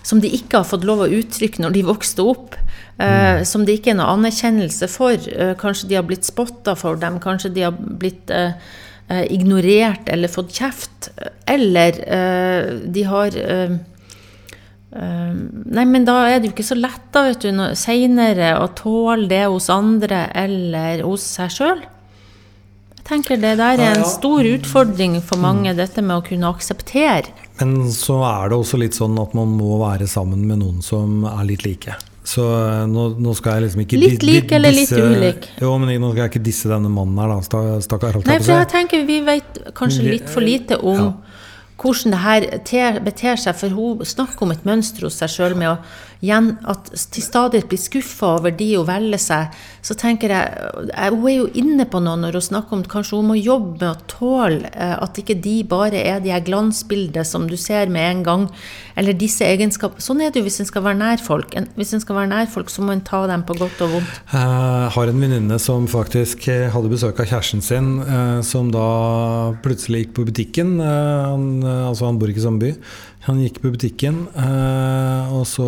som 0.02 0.20
de 0.20 0.30
ikke 0.32 0.60
har 0.60 0.68
fått 0.68 0.84
lov 0.88 1.04
å 1.04 1.10
uttrykke 1.12 1.62
når 1.62 1.74
de 1.76 1.82
vokste 1.88 2.24
opp. 2.24 2.56
eh, 2.98 3.42
Som 3.44 3.64
det 3.64 3.78
ikke 3.78 3.90
er 3.92 3.98
noe 4.00 4.12
anerkjennelse 4.16 4.88
for. 4.88 5.12
Eh, 5.12 5.54
kanskje 5.54 5.88
de 5.88 5.94
har 5.98 6.04
blitt 6.08 6.24
spotta 6.24 6.74
for 6.76 6.96
dem. 6.96 7.20
Kanskje 7.20 7.52
de 7.54 7.62
har 7.62 7.72
blitt 7.72 8.30
eh, 8.30 8.52
ignorert 9.28 10.08
eller 10.08 10.28
fått 10.28 10.52
kjeft. 10.52 11.10
Eller 11.46 11.92
de 12.86 13.02
har 13.02 13.30
Nei, 14.90 15.84
men 15.86 16.02
da 16.04 16.16
er 16.26 16.40
det 16.40 16.48
jo 16.48 16.54
ikke 16.56 16.66
så 16.66 16.74
lett 16.74 17.12
da, 17.14 17.22
vet 17.28 17.44
du, 17.44 17.50
senere 17.78 18.56
å 18.58 18.66
tåle 18.74 19.28
det 19.30 19.44
hos 19.46 19.68
andre 19.70 20.24
eller 20.34 21.04
hos 21.06 21.22
seg 21.22 21.52
sjøl. 21.54 21.84
Jeg 22.96 23.04
tenker 23.06 23.38
det 23.38 23.56
der 23.58 23.78
er 23.78 24.00
en 24.00 24.04
stor 24.06 24.42
utfordring 24.46 25.20
for 25.22 25.38
mange, 25.38 25.76
dette 25.78 26.02
med 26.02 26.16
å 26.16 26.24
kunne 26.26 26.50
akseptere. 26.50 27.30
Men 27.60 27.90
så 27.92 28.20
er 28.24 28.48
det 28.52 28.56
også 28.58 28.78
litt 28.80 28.96
sånn 28.96 29.18
at 29.20 29.34
man 29.36 29.50
må 29.56 29.76
være 29.82 30.06
sammen 30.08 30.46
med 30.48 30.62
noen 30.62 30.80
som 30.84 31.24
er 31.28 31.44
litt 31.48 31.64
like. 31.66 31.96
Så 32.30 32.44
eh, 32.44 32.84
nå, 32.86 33.06
nå 33.20 33.32
skal 33.36 33.56
jeg 33.58 33.64
liksom 33.66 33.80
ikke 33.84 33.98
Litt 33.98 34.22
lik 34.24 34.52
eller 34.52 34.74
litt 34.76 34.90
ulik? 34.92 35.46
Jo, 35.60 35.72
men 35.80 35.90
nå 36.00 36.10
skal 36.12 36.22
jeg 36.26 36.32
ikke 36.34 36.42
disse 36.46 36.68
denne 36.70 36.90
mannen 36.92 37.18
her, 37.18 37.32
da. 37.32 37.38
sta- 37.44 37.80
Stakkar. 37.84 38.18
Nei, 38.28 38.36
for 38.44 38.54
jeg 38.60 38.68
tenker 38.72 39.06
vi 39.08 39.20
vet 39.26 39.60
kanskje 39.76 40.04
litt 40.06 40.28
for 40.30 40.44
lite 40.44 40.78
om 40.80 41.00
ja. 41.00 41.08
Hvordan 41.80 42.14
det 42.14 42.22
her 42.24 42.46
ter, 42.68 43.00
beter 43.04 43.40
seg, 43.40 43.56
for 43.56 43.74
hun 43.74 44.06
snakker 44.06 44.46
om 44.46 44.54
et 44.54 44.66
mønster 44.68 45.08
hos 45.08 45.18
seg 45.20 45.32
sjøl 45.32 45.56
med 45.58 45.72
å 45.72 45.76
igjen, 46.20 46.50
at 46.68 46.90
til 47.12 47.24
stadighet 47.24 47.68
bli 47.70 47.78
skuffa 47.80 48.34
over 48.36 48.52
de 48.52 48.68
hun 48.74 48.88
velger 48.88 49.20
seg. 49.20 49.54
Så 49.84 49.96
tenker 49.96 50.32
jeg, 50.34 50.72
jeg 50.90 51.14
Hun 51.14 51.28
er 51.28 51.36
jo 51.36 51.46
inne 51.56 51.86
på 51.88 52.00
noe 52.04 52.18
når 52.20 52.36
hun 52.36 52.44
snakker 52.44 52.76
om 52.76 52.84
kanskje 52.84 53.16
hun 53.16 53.30
må 53.30 53.36
jobbe 53.38 53.80
med 53.80 53.88
å 53.88 54.08
tåle 54.10 54.68
eh, 54.68 54.96
at 55.00 55.16
ikke 55.20 55.38
de 55.40 55.56
bare 55.68 55.96
er 55.96 56.20
de 56.20 56.32
her 56.34 56.44
glansbildene 56.44 57.24
som 57.24 57.46
du 57.48 57.56
ser 57.56 57.88
med 57.92 58.04
en 58.10 58.22
gang, 58.26 58.46
eller 59.00 59.16
disse 59.16 59.46
egenskapene. 59.46 60.04
Sånn 60.04 60.20
er 60.20 60.32
det 60.32 60.42
jo 60.42 60.48
hvis 60.48 60.60
en 60.60 60.68
skal 60.68 60.84
være 60.84 61.00
nær 61.00 61.24
folk. 61.24 61.56
Hvis 61.78 61.94
en 61.96 62.04
skal 62.04 62.18
være 62.20 62.32
nær 62.34 62.50
folk, 62.52 62.68
så 62.72 62.84
må 62.84 62.92
en 62.92 63.04
ta 63.06 63.22
dem 63.30 63.44
på 63.48 63.56
godt 63.56 63.80
og 63.86 63.96
vondt. 63.96 64.20
Jeg 64.34 64.92
har 64.96 65.12
en 65.12 65.24
venninne 65.24 65.60
som 65.62 65.88
faktisk 65.90 66.46
eh, 66.52 66.68
hadde 66.72 66.92
besøk 66.92 67.22
av 67.22 67.30
kjæresten 67.32 67.64
sin, 67.64 67.90
eh, 68.04 68.40
som 68.46 68.68
da 68.74 68.86
plutselig 69.64 70.04
gikk 70.04 70.14
på 70.20 70.28
butikken. 70.28 70.76
Eh, 70.84 71.08
Han, 71.30 71.62
eh, 71.62 71.69
altså 71.88 72.06
han 72.08 72.18
bor 72.20 72.28
ikke 72.32 72.42
i 72.42 72.46
samme 72.46 72.62
by. 72.62 72.70
Han 73.28 73.40
gikk 73.42 73.60
på 73.62 73.72
butikken, 73.74 74.22
eh, 74.34 75.32
og 75.36 75.44
så 75.48 75.66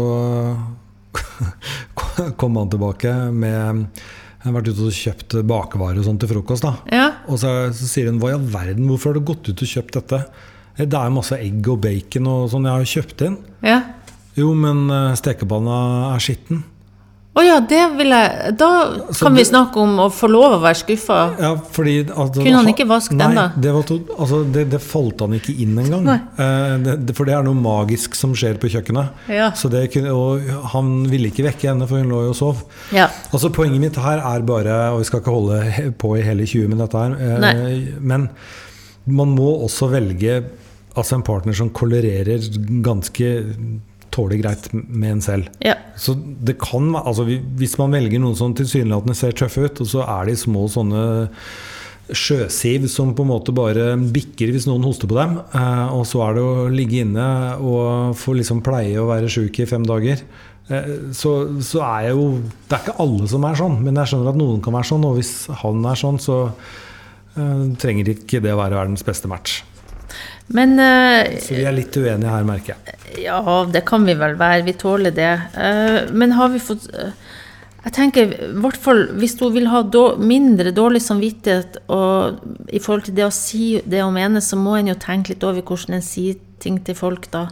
kom 2.40 2.56
han 2.60 2.70
tilbake 2.72 3.12
med 3.32 3.86
Jeg 4.42 4.48
har 4.48 4.54
vært 4.56 4.70
ute 4.72 4.86
og 4.88 4.96
kjøpt 4.96 5.36
bakevarer 5.46 6.00
og 6.00 6.06
sånt 6.08 6.22
til 6.24 6.30
frokost. 6.32 6.64
da. 6.66 6.72
Ja, 6.90 7.08
Og 7.30 7.38
så, 7.38 7.50
så 7.76 7.86
sier 7.86 8.08
hun 8.10 8.18
'hva 8.18 8.32
i 8.32 8.36
all 8.38 8.46
verden, 8.50 8.88
hvorfor 8.90 9.12
har 9.12 9.20
du 9.20 9.26
gått 9.32 9.48
ut 9.48 9.62
og 9.62 9.68
kjøpt 9.74 9.94
dette'? 10.00 10.24
«Eh, 10.78 10.86
Det 10.86 10.94
er 10.98 11.10
masse 11.14 11.36
egg 11.38 11.68
og 11.68 11.80
bacon 11.82 12.26
og 12.26 12.50
sånn 12.50 12.64
jeg 12.66 12.72
har 12.72 12.84
kjøpt 12.94 13.26
inn. 13.26 13.36
ja. 13.62 13.82
Jo, 14.34 14.54
men 14.56 14.88
eh, 14.88 15.14
stekepanna 15.14 16.14
er 16.14 16.18
skitten. 16.24 16.64
Å 17.32 17.40
ja, 17.40 17.54
det 17.64 17.80
vil 17.96 18.12
jeg 18.12 18.50
Da 18.60 18.66
Så 19.16 19.24
kan 19.24 19.36
vi 19.38 19.44
snakke 19.48 19.80
om 19.80 19.94
å 20.04 20.08
få 20.12 20.28
lov 20.28 20.58
å 20.58 20.60
være 20.60 20.76
skuffa. 20.82 21.18
Ja, 21.40 21.52
fordi 21.72 21.94
at, 22.04 22.34
Kunne 22.36 22.58
han 22.58 22.68
ikke 22.68 22.84
vaske 22.90 23.16
den, 23.16 23.38
da? 23.38 23.46
Det, 23.56 23.70
var 23.72 23.86
to, 23.88 23.96
altså, 24.18 24.42
det, 24.52 24.66
det 24.74 24.80
falt 24.84 25.22
han 25.24 25.32
ikke 25.38 25.54
inn 25.64 25.78
engang. 25.80 26.10
Eh, 26.12 26.74
det, 26.84 26.96
det- 27.08 27.14
for 27.16 27.28
det 27.28 27.32
er 27.38 27.46
noe 27.46 27.56
magisk 27.56 28.18
som 28.18 28.34
skjer 28.36 28.58
på 28.60 28.68
kjøkkenet. 28.74 29.24
Ja. 29.32 29.48
Så 29.56 29.70
det 29.72 29.86
og 30.12 30.44
han 30.74 30.90
ville 31.08 31.30
ikke 31.32 31.46
vekke 31.48 31.70
henne, 31.70 31.88
for 31.88 32.02
hun 32.02 32.12
lå 32.12 32.20
jo 32.26 32.34
og 32.34 32.36
sov. 32.36 32.60
Ja. 32.92 33.08
Altså 33.32 33.48
Poenget 33.54 33.80
mitt 33.80 33.96
her 34.02 34.20
er 34.20 34.44
bare, 34.48 34.76
og 34.92 35.00
vi 35.00 35.08
skal 35.08 35.22
ikke 35.24 35.32
holde 35.38 35.92
på 36.04 36.12
i 36.18 36.26
hele 36.26 36.44
20 36.44 36.68
med 36.68 36.82
dette 36.84 37.00
her, 37.00 37.16
eh, 37.16 37.96
men 38.00 38.28
man 39.08 39.32
må 39.34 39.54
også 39.64 39.88
velge 39.90 40.42
altså 40.92 41.16
en 41.16 41.24
partner 41.24 41.56
som 41.56 41.70
kolererer 41.72 42.44
ganske 42.84 43.32
tålelig 44.14 44.42
greit 44.42 44.70
med 44.72 45.16
en 45.16 45.24
selv. 45.24 45.50
ja. 45.64 45.76
Så 45.96 46.14
det 46.16 46.56
kan 46.58 46.94
altså 46.96 47.26
Hvis 47.28 47.76
man 47.78 47.92
velger 47.92 48.18
noen 48.20 48.36
som 48.36 48.54
tilsynelatende 48.56 49.14
ser 49.14 49.36
tøffe 49.36 49.66
ut, 49.68 49.82
og 49.84 49.86
så 49.86 50.06
er 50.06 50.30
de 50.30 50.36
små 50.40 50.64
sånne 50.72 51.02
sjøsiv 52.10 52.88
som 52.90 53.12
på 53.16 53.24
en 53.24 53.30
måte 53.30 53.54
bare 53.54 53.92
bikker 54.12 54.52
hvis 54.52 54.66
noen 54.68 54.84
hoster 54.86 55.08
på 55.10 55.16
dem, 55.16 55.38
eh, 55.54 55.92
og 55.94 56.04
så 56.08 56.24
er 56.26 56.36
det 56.36 56.44
å 56.44 56.68
ligge 56.72 57.02
inne 57.04 57.26
og 57.60 58.16
få 58.18 58.36
liksom 58.38 58.62
pleie 58.64 58.98
å 59.00 59.08
være 59.08 59.30
sjuk 59.32 59.62
i 59.62 59.68
fem 59.70 59.86
dager, 59.86 60.24
eh, 60.68 60.92
så, 61.16 61.34
så 61.62 61.84
er 61.86 62.08
jeg 62.08 62.16
jo 62.18 62.26
Det 62.42 62.76
er 62.76 62.84
ikke 62.84 62.98
alle 63.06 63.28
som 63.30 63.46
er 63.48 63.60
sånn, 63.62 63.78
men 63.84 64.00
jeg 64.00 64.12
skjønner 64.12 64.32
at 64.32 64.40
noen 64.40 64.64
kan 64.64 64.76
være 64.76 64.90
sånn, 64.90 65.06
og 65.08 65.20
hvis 65.20 65.34
han 65.62 65.84
er 65.88 66.02
sånn, 66.02 66.20
så 66.22 66.38
eh, 66.48 67.68
trenger 67.80 68.12
ikke 68.16 68.42
det 68.44 68.54
å 68.54 68.60
være 68.60 68.80
verdens 68.82 69.06
beste 69.06 69.30
match. 69.30 69.62
Men 70.48 70.74
uh, 70.78 71.38
Så 71.40 71.54
vi 71.54 71.64
er 71.64 71.72
litt 71.76 71.94
uenige 71.96 72.28
her, 72.32 72.44
merker 72.44 72.74
jeg. 72.74 72.98
Ja, 73.24 73.38
det 73.72 73.84
kan 73.88 74.04
vi 74.04 74.14
vel 74.18 74.34
være. 74.40 74.64
Vi 74.66 74.72
tåler 74.80 75.10
det. 75.14 75.32
Uh, 75.56 76.12
Men 76.12 76.32
har 76.32 76.48
vi 76.52 76.58
fått 76.60 76.88
uh, 76.92 77.12
Jeg 77.84 77.92
tenker 77.96 78.32
i 78.36 78.50
hvert 78.62 78.76
fall 78.78 79.06
hvis 79.18 79.38
hun 79.40 79.52
vil 79.54 79.66
ha 79.72 79.82
då- 79.82 80.16
mindre 80.18 80.70
dårlig 80.72 81.00
samvittighet 81.02 81.80
og 81.90 82.38
i 82.70 82.78
forhold 82.78 83.04
til 83.08 83.14
det 83.16 83.24
å 83.26 83.32
si 83.34 83.80
det 83.84 84.02
hun 84.04 84.14
mener, 84.14 84.40
så 84.40 84.54
må 84.56 84.76
en 84.78 84.86
jo 84.92 84.94
tenke 84.94 85.34
litt 85.34 85.42
over 85.42 85.62
hvordan 85.62 85.96
en 85.98 86.02
sier 86.06 86.36
ting 86.62 86.78
til 86.86 86.94
folk 86.94 87.26
da. 87.32 87.48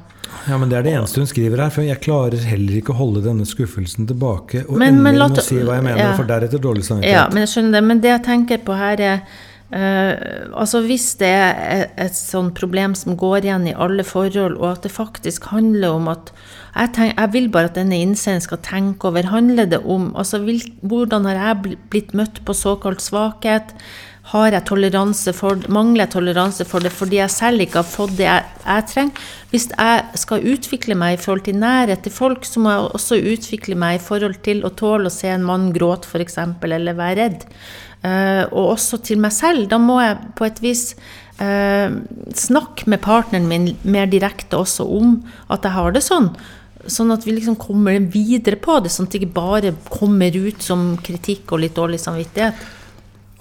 Ja, 0.47 0.57
men 0.59 0.69
Det 0.71 0.79
er 0.79 0.83
det 0.87 0.93
eneste 0.95 1.19
hun 1.19 1.27
skriver 1.27 1.59
her. 1.65 1.71
For 1.75 1.83
jeg 1.83 1.99
klarer 2.05 2.39
heller 2.47 2.77
ikke 2.79 2.95
å 2.95 3.01
holde 3.01 3.25
denne 3.25 3.43
skuffelsen 3.49 4.07
tilbake. 4.07 4.63
Og 4.69 4.77
Men- 4.79 5.03
men 5.03 5.15
ende 5.17 5.19
la 5.19 5.29
med 5.29 5.43
si 5.43 5.57
hva 5.57 5.75
jeg 5.81 5.83
mener, 5.89 5.99
ja. 5.99 6.17
for 6.17 6.25
deretter 6.25 6.59
dårlig 6.63 6.85
samvittighet. 6.87 7.17
Ja, 7.17 7.29
men 7.33 7.43
jeg 7.43 7.49
skjønner 7.51 7.73
det. 7.73 7.83
Men 7.85 8.01
det 8.01 8.11
jeg 8.15 8.23
tenker 8.29 8.59
på 8.59 8.77
her 8.79 9.01
er 9.01 9.21
eh, 9.73 10.47
altså 10.55 10.83
Hvis 10.87 11.15
det 11.21 11.31
er 11.31 11.55
et, 11.75 11.95
et 12.07 12.17
sånt 12.17 12.55
problem 12.59 12.95
som 12.99 13.17
går 13.17 13.47
igjen 13.47 13.69
i 13.71 13.77
alle 13.77 14.05
forhold, 14.07 14.59
og 14.59 14.69
at 14.73 14.83
det 14.87 14.93
faktisk 14.95 15.51
handler 15.55 15.97
om 15.97 16.09
at 16.09 16.33
Jeg, 16.71 16.93
tenk, 16.95 17.17
jeg 17.19 17.33
vil 17.33 17.49
bare 17.51 17.67
at 17.67 17.75
denne 17.75 17.99
innsenderen 17.99 18.45
skal 18.45 18.61
tenke 18.63 19.09
over. 19.09 19.27
Handler 19.27 19.67
det 19.67 19.81
om 19.83 20.13
altså, 20.15 20.39
vil, 20.39 20.63
Hvordan 20.83 21.27
har 21.27 21.41
jeg 21.41 21.77
blitt 21.91 22.15
møtt 22.15 22.45
på 22.47 22.55
såkalt 22.55 23.03
svakhet? 23.03 23.75
har 24.31 24.55
jeg 24.55 24.67
toleranse 24.69 25.33
for, 25.35 25.59
mangler 25.73 26.05
jeg 26.05 26.13
toleranse 26.15 26.67
for 26.69 26.85
det 26.85 26.93
fordi 26.95 27.19
jeg 27.19 27.33
selv 27.35 27.65
ikke 27.65 27.81
har 27.81 27.89
fått 27.89 28.15
det 28.19 28.27
jeg, 28.29 28.49
jeg 28.63 28.87
trenger? 28.93 29.29
Hvis 29.51 29.67
jeg 29.73 30.21
skal 30.23 30.47
utvikle 30.53 30.97
meg 30.99 31.17
i 31.17 31.21
forhold 31.23 31.43
til 31.49 31.59
nærhet 31.59 32.05
til 32.05 32.15
folk, 32.15 32.47
så 32.47 32.63
må 32.63 32.75
jeg 32.75 32.91
også 33.01 33.19
utvikle 33.33 33.79
meg 33.81 33.99
i 33.99 34.03
forhold 34.05 34.39
til 34.47 34.63
å 34.67 34.71
tåle 34.79 35.11
å 35.11 35.15
se 35.15 35.33
en 35.33 35.47
mann 35.47 35.71
gråte, 35.75 36.07
f.eks., 36.07 36.39
eller 36.71 36.99
være 36.99 37.17
redd. 37.25 37.49
Uh, 38.01 38.47
og 38.57 38.77
også 38.79 39.01
til 39.05 39.21
meg 39.21 39.35
selv. 39.37 39.67
Da 39.69 39.77
må 39.81 39.99
jeg 40.01 40.17
på 40.39 40.47
et 40.47 40.63
vis 40.65 40.85
uh, 41.41 41.93
snakke 42.37 42.89
med 42.89 43.03
partneren 43.05 43.49
min 43.51 43.75
mer 43.85 44.09
direkte 44.09 44.57
også 44.57 44.87
om 44.89 45.19
at 45.53 45.69
jeg 45.69 45.77
har 45.77 45.93
det 45.97 46.05
sånn. 46.07 46.31
Sånn 46.89 47.13
at 47.13 47.27
vi 47.27 47.35
liksom 47.37 47.59
kommer 47.61 47.99
videre 48.09 48.57
på 48.57 48.79
det, 48.81 48.89
sånn 48.93 49.05
at 49.05 49.13
det 49.13 49.21
ikke 49.21 49.37
bare 49.37 49.75
kommer 49.93 50.33
ut 50.33 50.65
som 50.65 50.95
kritikk 51.05 51.53
og 51.53 51.61
litt 51.67 51.77
dårlig 51.77 52.01
samvittighet. 52.01 52.69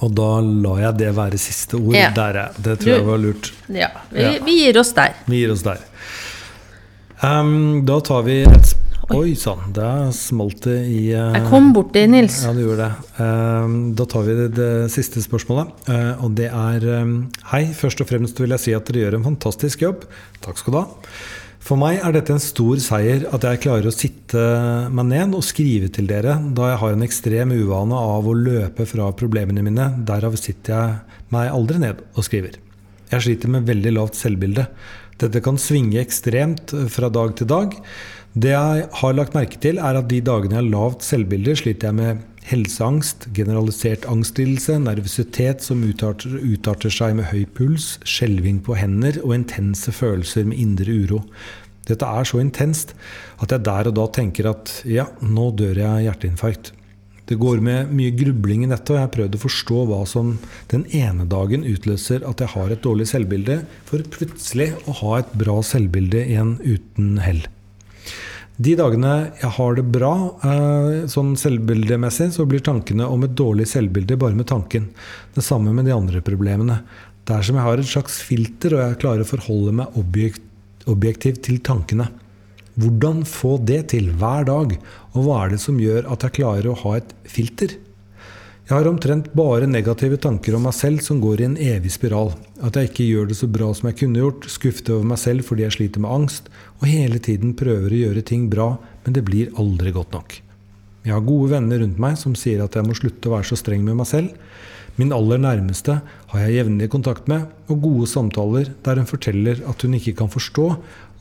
Og 0.04 0.12
da 0.15 0.28
lar 0.43 0.84
jeg 0.84 1.00
det 1.02 1.13
være 1.15 1.39
siste 1.39 1.80
ord. 1.80 1.95
Ja. 1.95 2.12
Der, 2.15 2.41
det 2.56 2.78
tror 2.82 2.93
jeg 2.93 3.08
var 3.08 3.19
lurt. 3.19 3.52
Ja, 3.67 3.89
vi, 4.12 4.24
ja. 4.24 4.36
vi, 4.43 4.60
gir 4.63 4.80
oss 4.80 4.93
der. 4.95 5.15
Vi 5.28 5.41
gir 5.41 5.56
oss 5.56 5.63
der. 5.63 5.82
Um, 7.19 7.82
da 7.88 8.00
tar 8.04 8.24
vi 8.28 8.41
et 8.48 8.76
Oi 9.09 9.31
sann, 9.39 9.71
der 9.73 10.12
smalt 10.13 10.65
det 10.67 10.77
i 10.91 10.99
uh, 11.15 11.31
Jeg 11.33 11.45
kom 11.47 11.71
borti, 11.73 12.03
Nils. 12.12 12.41
Ja, 12.45 12.51
du 12.53 12.62
gjorde 12.62 12.85
det. 12.85 13.09
Uh, 13.17 13.93
da 13.97 14.05
tar 14.12 14.25
vi 14.27 14.35
det, 14.38 14.47
det 14.59 14.71
siste 14.93 15.23
spørsmålet. 15.23 15.71
Uh, 15.88 16.25
og 16.27 16.35
det 16.38 16.49
er 16.51 16.85
um, 17.01 17.13
Hei, 17.53 17.63
først 17.73 18.03
og 18.03 18.09
fremst 18.12 18.38
vil 18.41 18.53
jeg 18.53 18.65
si 18.65 18.75
at 18.75 18.85
dere 18.91 19.05
gjør 19.05 19.17
en 19.17 19.25
fantastisk 19.31 19.88
jobb. 19.88 20.05
Takk 20.43 20.62
skal 20.62 20.75
du 20.75 20.79
ha. 20.81 20.85
For 21.63 21.79
meg 21.79 22.03
er 22.03 22.15
dette 22.15 22.35
en 22.35 22.43
stor 22.43 22.79
seier 22.83 23.25
at 23.33 23.47
jeg 23.47 23.63
klarer 23.65 23.89
å 23.89 23.95
sitte 23.95 24.43
meg 24.95 25.09
ned 25.09 25.35
og 25.35 25.43
skrive 25.43 25.89
til 25.95 26.07
dere, 26.09 26.38
da 26.55 26.69
jeg 26.71 26.79
har 26.83 26.95
en 26.95 27.07
ekstrem 27.07 27.51
uvane 27.55 27.97
av 27.99 28.29
å 28.29 28.38
løpe 28.38 28.88
fra 28.88 29.09
problemene 29.17 29.65
mine. 29.65 29.89
Derav 30.07 30.38
sitter 30.39 30.75
jeg 30.75 31.19
meg 31.35 31.51
aldri 31.51 31.81
ned 31.83 32.05
og 32.13 32.25
skriver. 32.27 32.62
Jeg 33.09 33.25
sliter 33.25 33.51
med 33.51 33.67
veldig 33.67 33.95
lavt 33.97 34.19
selvbilde. 34.19 34.69
Dette 35.19 35.41
kan 35.43 35.59
svinge 35.59 35.99
ekstremt 35.99 36.71
fra 36.93 37.09
dag 37.12 37.35
til 37.35 37.49
dag. 37.49 37.73
Det 38.38 38.52
jeg 38.54 38.89
har 39.02 39.15
lagt 39.18 39.34
merke 39.34 39.58
til, 39.62 39.80
er 39.82 39.98
at 39.98 40.10
de 40.12 40.20
dagene 40.22 40.54
jeg 40.54 40.62
har 40.62 40.70
lavt 40.70 41.06
selvbilde, 41.06 41.56
sliter 41.58 41.89
jeg 41.89 41.98
med 41.98 42.26
helseangst, 42.50 43.30
generalisert 43.34 44.06
angstlidelse, 44.10 44.78
nervøsitet 44.84 45.65
som 45.65 45.82
utarter, 45.86 46.38
utarter 46.38 46.94
seg 46.94 47.18
med 47.18 47.30
høy 47.32 47.44
puls, 47.58 47.98
skjelving 48.06 48.62
på 48.65 48.78
hender 48.78 49.18
og 49.24 49.34
intense 49.38 49.94
følelser 49.94 50.46
med 50.50 50.62
indre 50.62 50.94
uro. 51.04 51.24
Dette 51.89 52.06
er 52.06 52.28
så 52.30 52.42
intenst 52.42 52.94
at 53.42 53.50
jeg 53.54 53.65
der 53.65 53.89
og 53.89 53.98
da 53.98 54.06
tenker 54.13 54.52
at 54.52 54.76
ja, 54.86 55.08
nå 55.26 55.50
dør 55.58 55.82
jeg 55.82 55.89
av 55.89 56.04
hjerteinfarkt. 56.06 56.74
Det 57.30 57.38
går 57.38 57.62
med 57.62 57.92
mye 57.94 58.13
grubling 58.18 58.63
i 58.65 58.70
dette, 58.72 58.89
og 58.89 58.98
jeg 58.98 59.06
har 59.06 59.13
prøvd 59.13 59.38
å 59.38 59.42
forstå 59.44 59.84
hva 59.89 60.00
som 60.10 60.36
den 60.72 60.86
ene 60.98 61.28
dagen 61.30 61.65
utløser 61.70 62.26
at 62.26 62.42
jeg 62.42 62.54
har 62.56 62.74
et 62.74 62.82
dårlig 62.86 63.10
selvbilde, 63.10 63.62
for 63.89 64.06
plutselig 64.18 64.72
å 64.89 64.98
ha 65.04 65.20
et 65.20 65.38
bra 65.38 65.60
selvbilde 65.65 66.26
igjen 66.26 66.58
uten 66.65 67.18
hell. 67.22 67.46
De 68.60 68.74
dagene 68.76 69.12
jeg 69.39 69.50
har 69.56 69.76
det 69.78 69.86
bra 69.88 70.13
eh, 70.43 71.06
sånn 71.08 71.32
selvbildemessig, 71.39 72.34
så 72.36 72.43
blir 72.50 72.60
tankene 72.63 73.08
om 73.08 73.24
et 73.24 73.38
dårlig 73.39 73.69
selvbilde 73.72 74.17
bare 74.19 74.36
med 74.36 74.50
tanken. 74.52 74.89
Det 75.36 75.43
samme 75.45 75.72
med 75.76 75.88
de 75.88 75.95
andre 75.95 76.19
problemene. 76.26 76.82
Det 77.24 77.38
er 77.38 77.45
som 77.48 77.56
jeg 77.56 77.67
har 77.69 77.80
et 77.80 77.88
slags 77.88 78.19
filter, 78.26 78.76
og 78.76 78.84
jeg 78.84 79.00
klarer 79.00 79.24
å 79.24 79.30
forholde 79.30 79.78
meg 79.80 79.95
objektivt 80.89 81.45
til 81.48 81.62
tankene. 81.63 82.10
Hvordan 82.80 83.24
få 83.28 83.56
det 83.63 83.86
til 83.93 84.12
hver 84.19 84.48
dag? 84.50 84.76
Og 85.13 85.24
hva 85.24 85.45
er 85.45 85.56
det 85.56 85.62
som 85.63 85.80
gjør 85.80 86.12
at 86.12 86.28
jeg 86.28 86.39
klarer 86.41 86.67
å 86.67 86.80
ha 86.84 86.98
et 87.00 87.15
filter? 87.32 87.78
Jeg 88.69 88.84
har 88.84 88.86
omtrent 88.86 89.32
bare 89.34 89.65
negative 89.65 90.19
tanker 90.21 90.53
om 90.53 90.67
meg 90.67 90.75
selv 90.77 90.99
som 91.01 91.17
går 91.17 91.39
i 91.41 91.45
en 91.47 91.55
evig 91.58 91.89
spiral. 91.89 92.36
At 92.62 92.75
jeg 92.77 92.91
ikke 92.91 93.08
gjør 93.08 93.32
det 93.32 93.38
så 93.39 93.47
bra 93.49 93.71
som 93.73 93.88
jeg 93.89 93.97
kunne 94.03 94.21
gjort, 94.21 94.45
skuffet 94.45 94.91
over 94.93 95.08
meg 95.10 95.17
selv 95.17 95.47
fordi 95.47 95.65
jeg 95.65 95.73
sliter 95.73 96.03
med 96.03 96.13
angst, 96.13 96.51
og 96.77 96.86
hele 96.86 97.17
tiden 97.17 97.55
prøver 97.58 97.89
å 97.89 98.01
gjøre 98.03 98.23
ting 98.29 98.43
bra, 98.51 98.75
men 99.08 99.17
det 99.17 99.25
blir 99.25 99.49
aldri 99.58 99.95
godt 99.95 100.13
nok. 100.13 100.38
Jeg 101.01 101.15
har 101.15 101.25
gode 101.25 101.49
venner 101.55 101.82
rundt 101.82 102.03
meg 102.05 102.21
som 102.21 102.38
sier 102.38 102.62
at 102.62 102.77
jeg 102.77 102.86
må 102.86 102.93
slutte 102.93 103.32
å 103.32 103.34
være 103.39 103.49
så 103.49 103.58
streng 103.58 103.82
med 103.89 103.97
meg 104.03 104.12
selv. 104.12 104.38
Min 105.01 105.17
aller 105.17 105.41
nærmeste 105.41 105.97
har 106.29 106.45
jeg 106.45 106.60
jevnlig 106.60 106.93
kontakt 106.93 107.25
med, 107.32 107.49
og 107.73 107.82
gode 107.89 108.13
samtaler 108.13 108.69
der 108.86 109.01
hun 109.01 109.10
forteller 109.10 109.65
at 109.65 109.82
hun 109.82 109.97
ikke 109.97 110.13
kan 110.21 110.29
forstå 110.29 110.69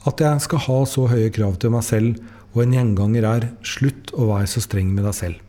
at 0.04 0.20
jeg 0.20 0.44
skal 0.44 0.66
ha 0.68 0.80
så 0.84 1.08
høye 1.08 1.32
krav 1.32 1.56
til 1.56 1.72
meg 1.72 1.88
selv, 1.88 2.20
og 2.52 2.66
en 2.66 2.76
gjenganger 2.76 3.24
er 3.24 3.52
'slutt 3.64 4.12
å 4.12 4.34
være 4.36 4.52
så 4.52 4.60
streng 4.60 4.92
med 4.92 5.08
deg 5.08 5.16
selv'. 5.16 5.47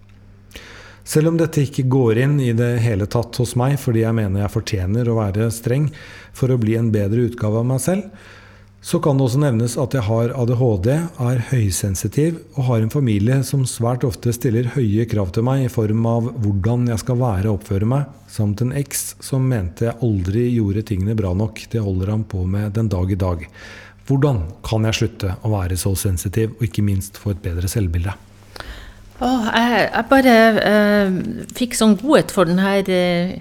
Selv 1.09 1.31
om 1.31 1.37
dette 1.39 1.63
ikke 1.65 1.87
går 1.89 2.19
inn 2.21 2.35
i 2.43 2.51
det 2.53 2.75
hele 2.83 3.07
tatt 3.09 3.39
hos 3.41 3.55
meg 3.57 3.79
fordi 3.81 4.03
jeg 4.03 4.13
mener 4.13 4.43
jeg 4.43 4.53
fortjener 4.53 5.07
å 5.09 5.17
være 5.17 5.47
streng 5.53 5.87
for 6.37 6.53
å 6.53 6.59
bli 6.61 6.75
en 6.77 6.91
bedre 6.93 7.23
utgave 7.31 7.63
av 7.63 7.65
meg 7.65 7.81
selv, 7.81 8.11
så 8.79 8.99
kan 9.03 9.17
det 9.17 9.25
også 9.25 9.41
nevnes 9.41 9.73
at 9.81 9.95
jeg 9.97 10.05
har 10.05 10.31
ADHD, 10.39 10.91
er 11.19 11.41
høysensitiv 11.49 12.37
og 12.53 12.61
har 12.69 12.85
en 12.85 12.93
familie 12.93 13.41
som 13.43 13.65
svært 13.67 14.05
ofte 14.07 14.31
stiller 14.37 14.69
høye 14.77 15.07
krav 15.09 15.33
til 15.35 15.43
meg 15.49 15.65
i 15.65 15.73
form 15.73 16.05
av 16.07 16.29
hvordan 16.45 16.87
jeg 16.93 17.01
skal 17.01 17.19
være 17.19 17.49
og 17.49 17.57
oppføre 17.57 17.89
meg, 17.89 18.05
samt 18.29 18.63
en 18.63 18.77
eks 18.77 19.17
som 19.25 19.49
mente 19.49 19.89
jeg 19.89 19.99
aldri 20.05 20.45
gjorde 20.53 20.85
tingene 20.93 21.17
bra 21.17 21.33
nok. 21.35 21.65
Det 21.73 21.83
holder 21.83 22.13
han 22.13 22.23
på 22.29 22.45
med 22.47 22.77
den 22.77 22.87
dag 22.93 23.11
i 23.11 23.19
dag. 23.19 23.43
Hvordan 24.07 24.45
kan 24.65 24.85
jeg 24.87 25.01
slutte 25.01 25.35
å 25.41 25.57
være 25.57 25.75
så 25.77 25.97
sensitiv, 25.97 26.53
og 26.55 26.69
ikke 26.69 26.85
minst 26.85 27.19
få 27.19 27.33
et 27.33 27.43
bedre 27.49 27.67
selvbilde? 27.69 28.15
Oh, 29.19 29.47
jeg, 29.51 29.89
jeg, 29.91 30.05
bare 30.07 30.33
eh, 30.63 31.15
fikk 31.57 31.73
sånn 31.75 31.97
godhet 31.99 32.31
for 32.31 32.47
denne 32.47 32.77
uh, 32.87 33.33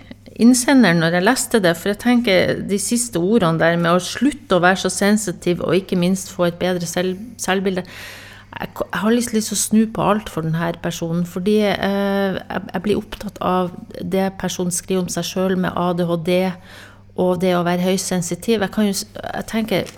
innsenderen 0.42 0.98
når 0.98 1.18
jeg 1.18 1.26
leste 1.26 1.60
det. 1.62 1.74
For 1.78 1.92
jeg 1.92 2.00
tenker 2.02 2.64
de 2.66 2.78
siste 2.82 3.22
ordene 3.22 3.62
der 3.62 3.78
med 3.78 3.92
å 3.94 4.02
slutte 4.02 4.58
å 4.58 4.64
være 4.64 4.82
så 4.82 4.90
sensitiv, 4.90 5.62
og 5.62 5.76
ikke 5.78 5.98
minst 6.00 6.32
få 6.34 6.48
et 6.48 6.58
bedre 6.58 6.88
selv, 6.88 7.20
selvbilde 7.38 7.84
jeg, 7.86 8.72
jeg, 8.74 8.98
har 9.04 9.14
lyst 9.14 9.30
til 9.30 9.44
å 9.44 9.60
snu 9.60 9.80
på 9.94 10.02
alt 10.02 10.32
for 10.32 10.46
denne 10.46 10.72
personen. 10.82 11.22
Fordi 11.28 11.60
eh, 11.70 12.40
jeg, 12.40 12.64
jeg, 12.72 12.82
blir 12.82 12.98
opptatt 12.98 13.38
av 13.44 13.70
det 14.02 14.32
personen 14.40 14.74
skriver 14.74 15.04
om 15.04 15.12
seg 15.12 15.30
sjøl 15.30 15.56
med 15.62 15.78
ADHD 15.78 16.34
og 17.18 17.38
det 17.42 17.54
å 17.54 17.64
være 17.66 17.86
høysensitiv. 17.86 18.64
Jeg 18.64 18.74
kan 18.74 18.90
jo 18.90 18.98
jeg 18.98 19.48
tenker 19.50 19.96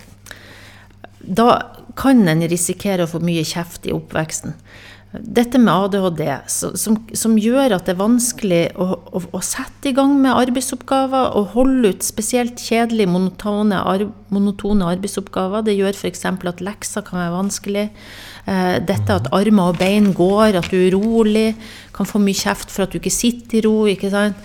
Da 1.21 1.51
kan 1.97 2.29
en 2.29 2.45
risikere 2.49 3.05
å 3.05 3.11
få 3.11 3.21
mye 3.25 3.45
kjeft 3.49 3.89
i 3.89 3.97
oppveksten 3.97 4.55
dette 5.11 5.59
med 5.59 5.73
ADHD, 5.75 6.21
som, 6.47 6.99
som, 7.19 7.33
gjør 7.43 7.73
at 7.75 7.89
det 7.89 7.97
er 7.97 7.99
vanskelig 7.99 8.61
å, 8.79 8.87
å, 9.11 9.23
å, 9.35 9.41
sette 9.43 9.91
i 9.91 9.95
gang 9.97 10.13
med 10.23 10.37
arbeidsoppgaver 10.39 11.35
og 11.35 11.49
holde 11.57 11.91
ut 11.91 12.07
spesielt 12.07 12.63
kjedelige, 12.63 13.11
monotone, 13.11 13.81
arbeidsoppgaver. 14.87 15.67
Det 15.67 15.75
gjør 15.75 15.99
f.eks. 15.99 16.25
at 16.31 16.63
lekser 16.63 17.07
kan 17.09 17.25
være 17.25 17.35
vanskelig. 17.35 17.87
Eh, 18.47 18.77
dette 18.87 19.19
at 19.19 19.27
armer 19.35 19.75
og 19.75 19.83
bein 19.83 20.13
går, 20.15 20.61
at 20.61 20.71
du 20.71 20.79
er 20.79 20.95
urolig, 20.95 21.49
kan 21.97 22.07
få 22.07 22.23
mye 22.23 22.39
kjeft 22.47 22.71
for 22.71 22.87
at 22.87 22.95
du 22.95 23.01
ikke 23.03 23.15
sitter 23.15 23.59
i 23.59 23.67
ro. 23.67 23.77
ikke 23.91 24.15
sant? 24.15 24.39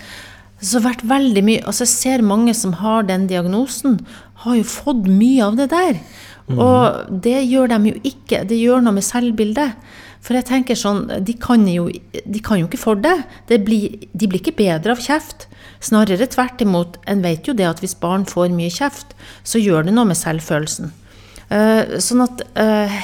Så 0.58 0.82
vært 0.82 1.04
veldig 1.06 1.42
mye, 1.46 1.62
altså 1.68 1.84
Jeg 1.84 1.94
ser 1.94 2.26
mange 2.26 2.54
som 2.56 2.74
har 2.80 3.06
den 3.06 3.28
diagnosen, 3.30 4.00
har 4.42 4.58
jo 4.58 4.66
fått 4.66 5.06
mye 5.06 5.46
av 5.46 5.62
det 5.62 5.70
der. 5.70 6.00
Mm. 6.46 6.58
Og 6.62 7.22
det 7.22 7.38
gjør 7.50 7.72
de 7.72 7.78
jo 7.90 8.00
ikke. 8.06 8.44
Det 8.46 8.58
gjør 8.58 8.84
noe 8.84 8.96
med 8.98 9.06
selvbildet. 9.06 9.86
For 10.26 10.34
jeg 10.34 10.48
tenker 10.48 10.78
sånn, 10.78 11.04
de 11.22 11.34
kan 11.38 11.66
jo, 11.70 11.86
de 11.86 12.42
kan 12.42 12.58
jo 12.58 12.66
ikke 12.66 12.82
for 12.82 12.98
det. 12.98 13.14
det 13.50 13.60
blir, 13.66 13.94
de 14.12 14.26
blir 14.26 14.42
ikke 14.42 14.56
bedre 14.58 14.96
av 14.96 15.02
kjeft. 15.02 15.46
Snarere 15.82 16.26
tvert 16.30 16.62
imot. 16.62 16.98
En 17.06 17.22
vet 17.22 17.46
jo 17.46 17.54
det 17.54 17.68
at 17.68 17.82
hvis 17.82 17.98
barn 18.00 18.26
får 18.26 18.54
mye 18.54 18.72
kjeft, 18.72 19.14
så 19.46 19.62
gjør 19.62 19.86
det 19.86 19.94
noe 19.94 20.08
med 20.08 20.18
selvfølelsen. 20.18 20.90
Uh, 21.46 22.00
sånn 22.02 22.24
at 22.24 22.40
uh, 22.58 22.94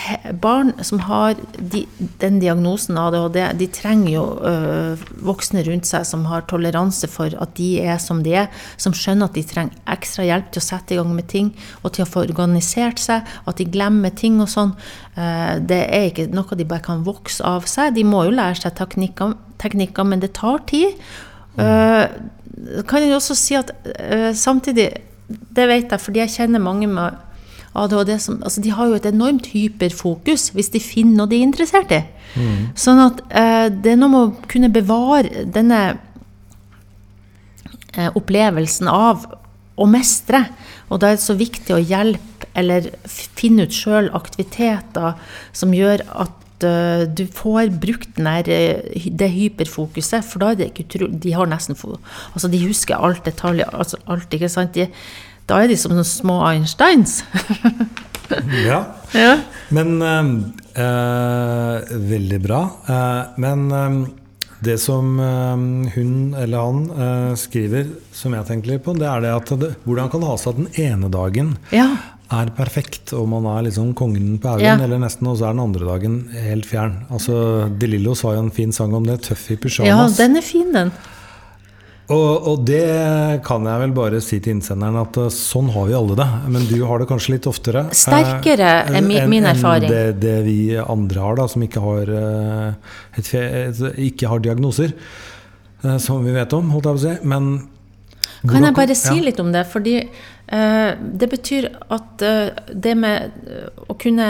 barn 0.43 0.73
som 0.83 0.99
har 1.07 1.37
de, 1.55 1.85
den 2.19 2.41
diagnosen 2.43 2.99
ADHD, 2.99 3.39
de 3.61 3.69
trenger 3.71 4.11
jo 4.17 4.25
uh, 4.43 5.05
voksne 5.23 5.63
rundt 5.69 5.87
seg 5.87 6.03
som 6.09 6.25
har 6.27 6.43
toleranse 6.51 7.07
for 7.07 7.31
at 7.39 7.55
de 7.55 7.69
er 7.85 8.03
som 8.03 8.25
de 8.27 8.35
er, 8.41 8.51
som 8.83 8.97
skjønner 8.99 9.31
at 9.31 9.39
de 9.39 9.47
trenger 9.47 9.95
ekstra 9.95 10.27
hjelp 10.27 10.51
til 10.51 10.65
å 10.65 10.67
sette 10.73 10.97
i 10.97 10.99
gang 10.99 11.15
med 11.15 11.31
ting, 11.31 11.53
og 11.87 11.95
til 11.95 12.03
å 12.03 12.11
få 12.11 12.27
organisert 12.27 12.99
seg, 12.99 13.31
at 13.47 13.63
de 13.63 13.71
glemmer 13.71 14.11
ting 14.11 14.43
og 14.43 14.51
sånn. 14.51 14.75
det 15.63 15.81
er 15.93 16.09
ikke 16.09 16.31
noe 16.35 16.59
de 16.59 16.67
bare 16.67 16.83
kan 16.83 17.07
vokse 17.07 17.45
av 17.47 17.69
seg. 17.71 17.95
De 17.95 18.03
må 18.03 18.25
jo 18.27 18.35
lære 18.35 18.59
seg 18.65 18.75
teknikker, 18.79 19.37
teknikker 19.63 20.09
men 20.09 20.23
det 20.23 20.33
tar 20.39 20.65
tid. 20.67 20.99
Kan 21.55 23.05
jeg 23.05 23.15
også 23.15 23.37
si 23.39 23.59
at 23.59 23.71
samtidig, 24.35 24.89
det 25.29 25.69
vet 25.71 25.93
jeg 25.93 26.03
fordi 26.03 26.25
jeg 26.25 26.35
kjenner 26.41 26.65
mange 26.65 26.91
med 26.91 27.21
ADHD 27.73 28.17
som, 28.21 28.41
altså 28.45 28.61
De 28.61 28.73
har 28.75 28.89
jo 28.89 28.97
et 28.99 29.07
enormt 29.09 29.49
hyperfokus 29.55 30.51
hvis 30.57 30.73
de 30.75 30.81
finner 30.83 31.23
noe 31.23 31.31
de 31.31 31.39
er 31.41 31.47
interessert 31.47 31.93
i. 31.95 32.03
Mm. 32.37 32.73
Sånn 32.79 33.01
at 33.03 33.23
eh, 33.29 33.69
det 33.73 33.95
er 33.95 34.01
noe 34.01 34.13
med 34.13 34.27
å 34.27 34.51
kunne 34.51 34.73
bevare 34.73 35.47
denne 35.53 35.81
eh, 37.97 38.11
opplevelsen 38.13 38.91
av 38.93 39.25
å 39.81 39.89
mestre. 39.89 40.45
Og 40.93 41.01
da 41.01 41.11
er 41.11 41.19
det 41.19 41.25
så 41.25 41.37
viktig 41.39 41.75
å 41.77 41.81
hjelpe 41.81 42.51
eller 42.59 42.91
finne 43.09 43.67
ut 43.67 43.75
sjøl 43.75 44.11
aktiviteter 44.13 45.17
som 45.57 45.73
gjør 45.73 46.05
at 46.11 46.67
uh, 46.67 47.05
du 47.09 47.25
får 47.33 47.73
brukt 47.81 48.11
den 48.19 48.29
der, 48.29 48.83
uh, 48.85 49.07
det 49.09 49.31
hyperfokuset, 49.33 50.27
for 50.29 50.43
da 50.43 50.51
er 50.53 50.61
det 50.61 50.71
ikke 50.71 50.85
utrolig 50.91 51.21
De 51.25 51.33
har 51.33 51.49
nesten 51.49 51.79
Altså, 51.79 52.51
de 52.53 52.61
husker 52.67 53.01
alt 53.01 53.25
detaljer, 53.25 53.73
altså 53.73 53.97
alt, 54.07 54.29
ikke 54.33 54.53
sant? 54.53 54.77
De, 54.77 54.91
da 55.53 55.61
er 55.61 55.69
de 55.73 55.77
som 55.77 55.95
små 56.07 56.41
Einsteins. 56.49 57.21
ja. 58.69 58.81
ja. 59.13 59.37
Men 59.77 60.01
eh, 60.01 61.95
Veldig 62.13 62.41
bra. 62.41 62.63
men 63.37 63.69
det 64.63 64.79
som 64.79 65.19
hun 65.19 66.13
eller 66.39 66.59
han 66.63 67.37
skriver, 67.37 67.89
som 68.15 68.33
jeg 68.37 68.47
tenker 68.47 68.73
litt 68.73 68.85
på, 68.87 68.95
det 68.95 69.09
er 69.11 69.25
det 69.25 69.33
at 69.35 69.53
det, 69.59 69.73
hvordan 69.85 70.09
kan 70.09 70.23
det 70.23 70.31
ha 70.31 70.37
seg 70.39 70.53
at 70.53 70.61
den 70.63 70.71
ene 70.87 71.11
dagen 71.13 71.57
ja 71.75 71.89
er 72.33 72.51
perfekt, 72.57 73.13
og 73.17 73.27
man 73.31 73.47
er 73.51 73.67
liksom 73.69 73.93
kongen 73.99 74.37
på 74.41 74.55
haugen, 74.55 74.65
ja. 74.65 74.77
eller 74.81 75.01
nesten, 75.03 75.29
og 75.29 75.39
så 75.39 75.49
er 75.49 75.57
den 75.57 75.65
andre 75.65 75.89
dagen 75.89 76.19
helt 76.47 76.69
fjern. 76.69 77.03
Altså, 77.13 77.69
De 77.79 77.91
Lillos 77.91 78.25
har 78.27 78.39
jo 78.39 78.47
en 78.47 78.55
fin 78.55 78.73
sang 78.73 78.95
om 78.97 79.07
det, 79.07 79.21
'Tøff 79.23 79.51
i 79.53 79.57
pysjamas'. 79.57 79.89
Ja, 79.89 80.09
den 80.17 80.37
er 80.37 80.47
fin, 80.47 80.73
den. 80.73 80.93
Og, 82.11 82.47
og, 82.51 82.63
det 82.67 83.43
kan 83.47 83.67
jeg 83.69 83.81
vel 83.85 83.93
bare 83.95 84.21
si 84.25 84.41
til 84.43 84.57
innsenderen, 84.57 84.99
at 85.05 85.19
uh, 85.23 85.29
sånn 85.33 85.71
har 85.75 85.87
vi 85.89 85.97
alle 85.97 86.17
det. 86.19 86.29
Men 86.51 86.67
du 86.67 86.77
har 86.89 87.03
det 87.03 87.09
kanskje 87.11 87.37
litt 87.37 87.47
oftere. 87.51 87.85
Sterkere 87.95 88.73
eh, 88.89 88.97
er 88.99 89.07
min, 89.07 89.47
erfaring. 89.47 89.87
Enn 89.87 89.95
det, 89.95 90.23
det, 90.25 90.39
vi 90.49 90.59
andre 90.83 91.23
har, 91.23 91.39
da, 91.39 91.47
som 91.53 91.63
ikke 91.63 91.85
har, 91.85 92.11
uh, 92.11 92.97
et, 93.21 93.31
et, 93.39 93.85
ikke 94.11 94.33
har 94.33 94.43
diagnoser. 94.43 94.97
som 95.99 96.23
vi 96.23 96.31
vet 96.31 96.53
om, 96.55 96.69
holdt 96.75 96.87
jeg 96.87 96.99
på 96.99 97.01
å 97.01 97.07
si. 97.07 97.15
Men 97.27 97.49
kan 98.51 98.67
jeg 98.67 98.75
bare 98.75 98.95
si 98.99 99.17
litt 99.23 99.39
om 99.39 99.53
det? 99.55 99.63
Fordi 99.71 99.97
eh, 100.03 100.91
det 100.99 101.29
betyr 101.31 101.69
at 101.95 102.23
det 102.75 102.95
med 102.99 103.51
å 103.87 103.95
kunne 103.95 104.29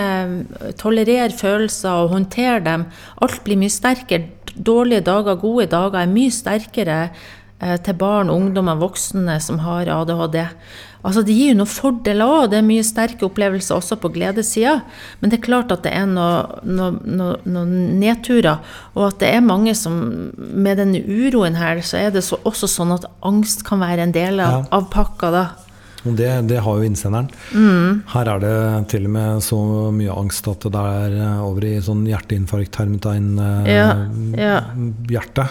tolerere 0.81 1.33
følelser 1.33 2.05
og 2.05 2.13
håndtere 2.13 2.59
dem, 2.67 2.85
alt 3.25 3.41
blir 3.47 3.61
mye 3.61 3.73
sterkere. 3.73 4.29
Dårlige 4.53 5.07
dager, 5.07 5.39
gode 5.41 5.71
dager 5.73 6.03
er 6.03 6.13
mye 6.13 6.33
sterkere 6.33 6.99
til 7.85 7.95
barn, 7.99 8.33
ungdommer, 8.33 8.81
voksne 8.81 9.37
som 9.43 9.61
har 9.63 9.91
ADHD. 9.93 10.41
Altså 11.03 11.25
Det 11.27 11.35
gir 11.35 11.51
jo 11.51 11.59
noen 11.59 11.71
fordeler 11.71 12.31
òg, 12.31 12.45
det 12.53 12.61
er 12.61 12.67
mye 12.67 12.85
sterke 12.87 13.27
opplevelser 13.27 13.75
også 13.75 13.99
på 14.03 14.11
gledessida. 14.15 14.77
Men 15.21 15.33
det 15.33 15.41
er 15.41 15.47
klart 15.49 15.75
at 15.75 15.83
det 15.87 15.95
er 15.99 16.07
noen 16.07 16.63
noe, 16.79 16.93
noe, 17.03 17.41
noe 17.43 17.67
nedturer, 17.99 18.63
og 18.95 19.09
at 19.09 19.19
det 19.23 19.33
er 19.35 19.43
mange 19.45 19.75
som 19.79 19.99
Med 20.37 20.79
denne 20.79 21.01
uroen 21.03 21.57
her, 21.59 21.81
så 21.83 21.99
er 21.99 22.13
det 22.15 22.23
så, 22.27 22.39
også 22.47 22.69
sånn 22.71 22.95
at 22.95 23.07
angst 23.27 23.65
kan 23.67 23.83
være 23.83 24.07
en 24.07 24.15
del 24.15 24.41
av, 24.43 24.63
ja. 24.63 24.69
av 24.79 24.87
pakka. 24.93 25.31
da. 25.35 25.45
Og 26.03 26.15
det, 26.19 26.29
det, 26.51 26.61
har 26.63 26.79
jo 26.79 26.87
innsenderen. 26.87 27.29
Mm. 27.55 28.03
Her 28.13 28.31
er 28.33 28.43
det 28.43 28.55
til 28.91 29.07
og 29.07 29.15
med 29.17 29.43
så 29.47 29.59
mye 29.95 30.15
angst 30.23 30.49
at 30.51 30.67
det 30.67 30.87
er 31.03 31.19
over 31.43 31.67
i 31.67 31.77
sånn 31.83 32.07
hjerteinfarkt, 32.11 32.79
hermetegn, 32.83 33.35
ja, 33.67 33.91
Ja, 34.39 34.57
ja. 34.79 35.51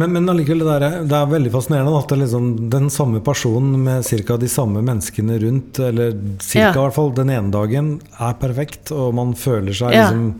Men, 0.00 0.12
men 0.14 0.28
allikevel, 0.32 0.64
det, 0.64 0.74
er, 0.78 0.98
det 1.08 1.16
er 1.18 1.30
veldig 1.30 1.52
fascinerende 1.52 1.94
at 1.98 2.14
liksom, 2.16 2.48
den 2.72 2.88
samme 2.92 3.20
personen 3.24 3.76
med 3.84 4.06
ca. 4.08 4.38
de 4.40 4.48
samme 4.48 4.82
menneskene 4.84 5.38
rundt, 5.42 5.80
eller 5.84 6.14
ca. 6.40 6.58
Ja. 6.58 6.70
hvert 6.76 6.96
fall 6.96 7.12
den 7.16 7.32
ene 7.34 7.52
dagen, 7.52 7.94
er 8.16 8.36
perfekt, 8.40 8.92
og 8.96 9.12
man 9.18 9.36
føler 9.38 9.76
seg 9.76 9.96
ja. 9.96 10.08
liksom 10.08 10.32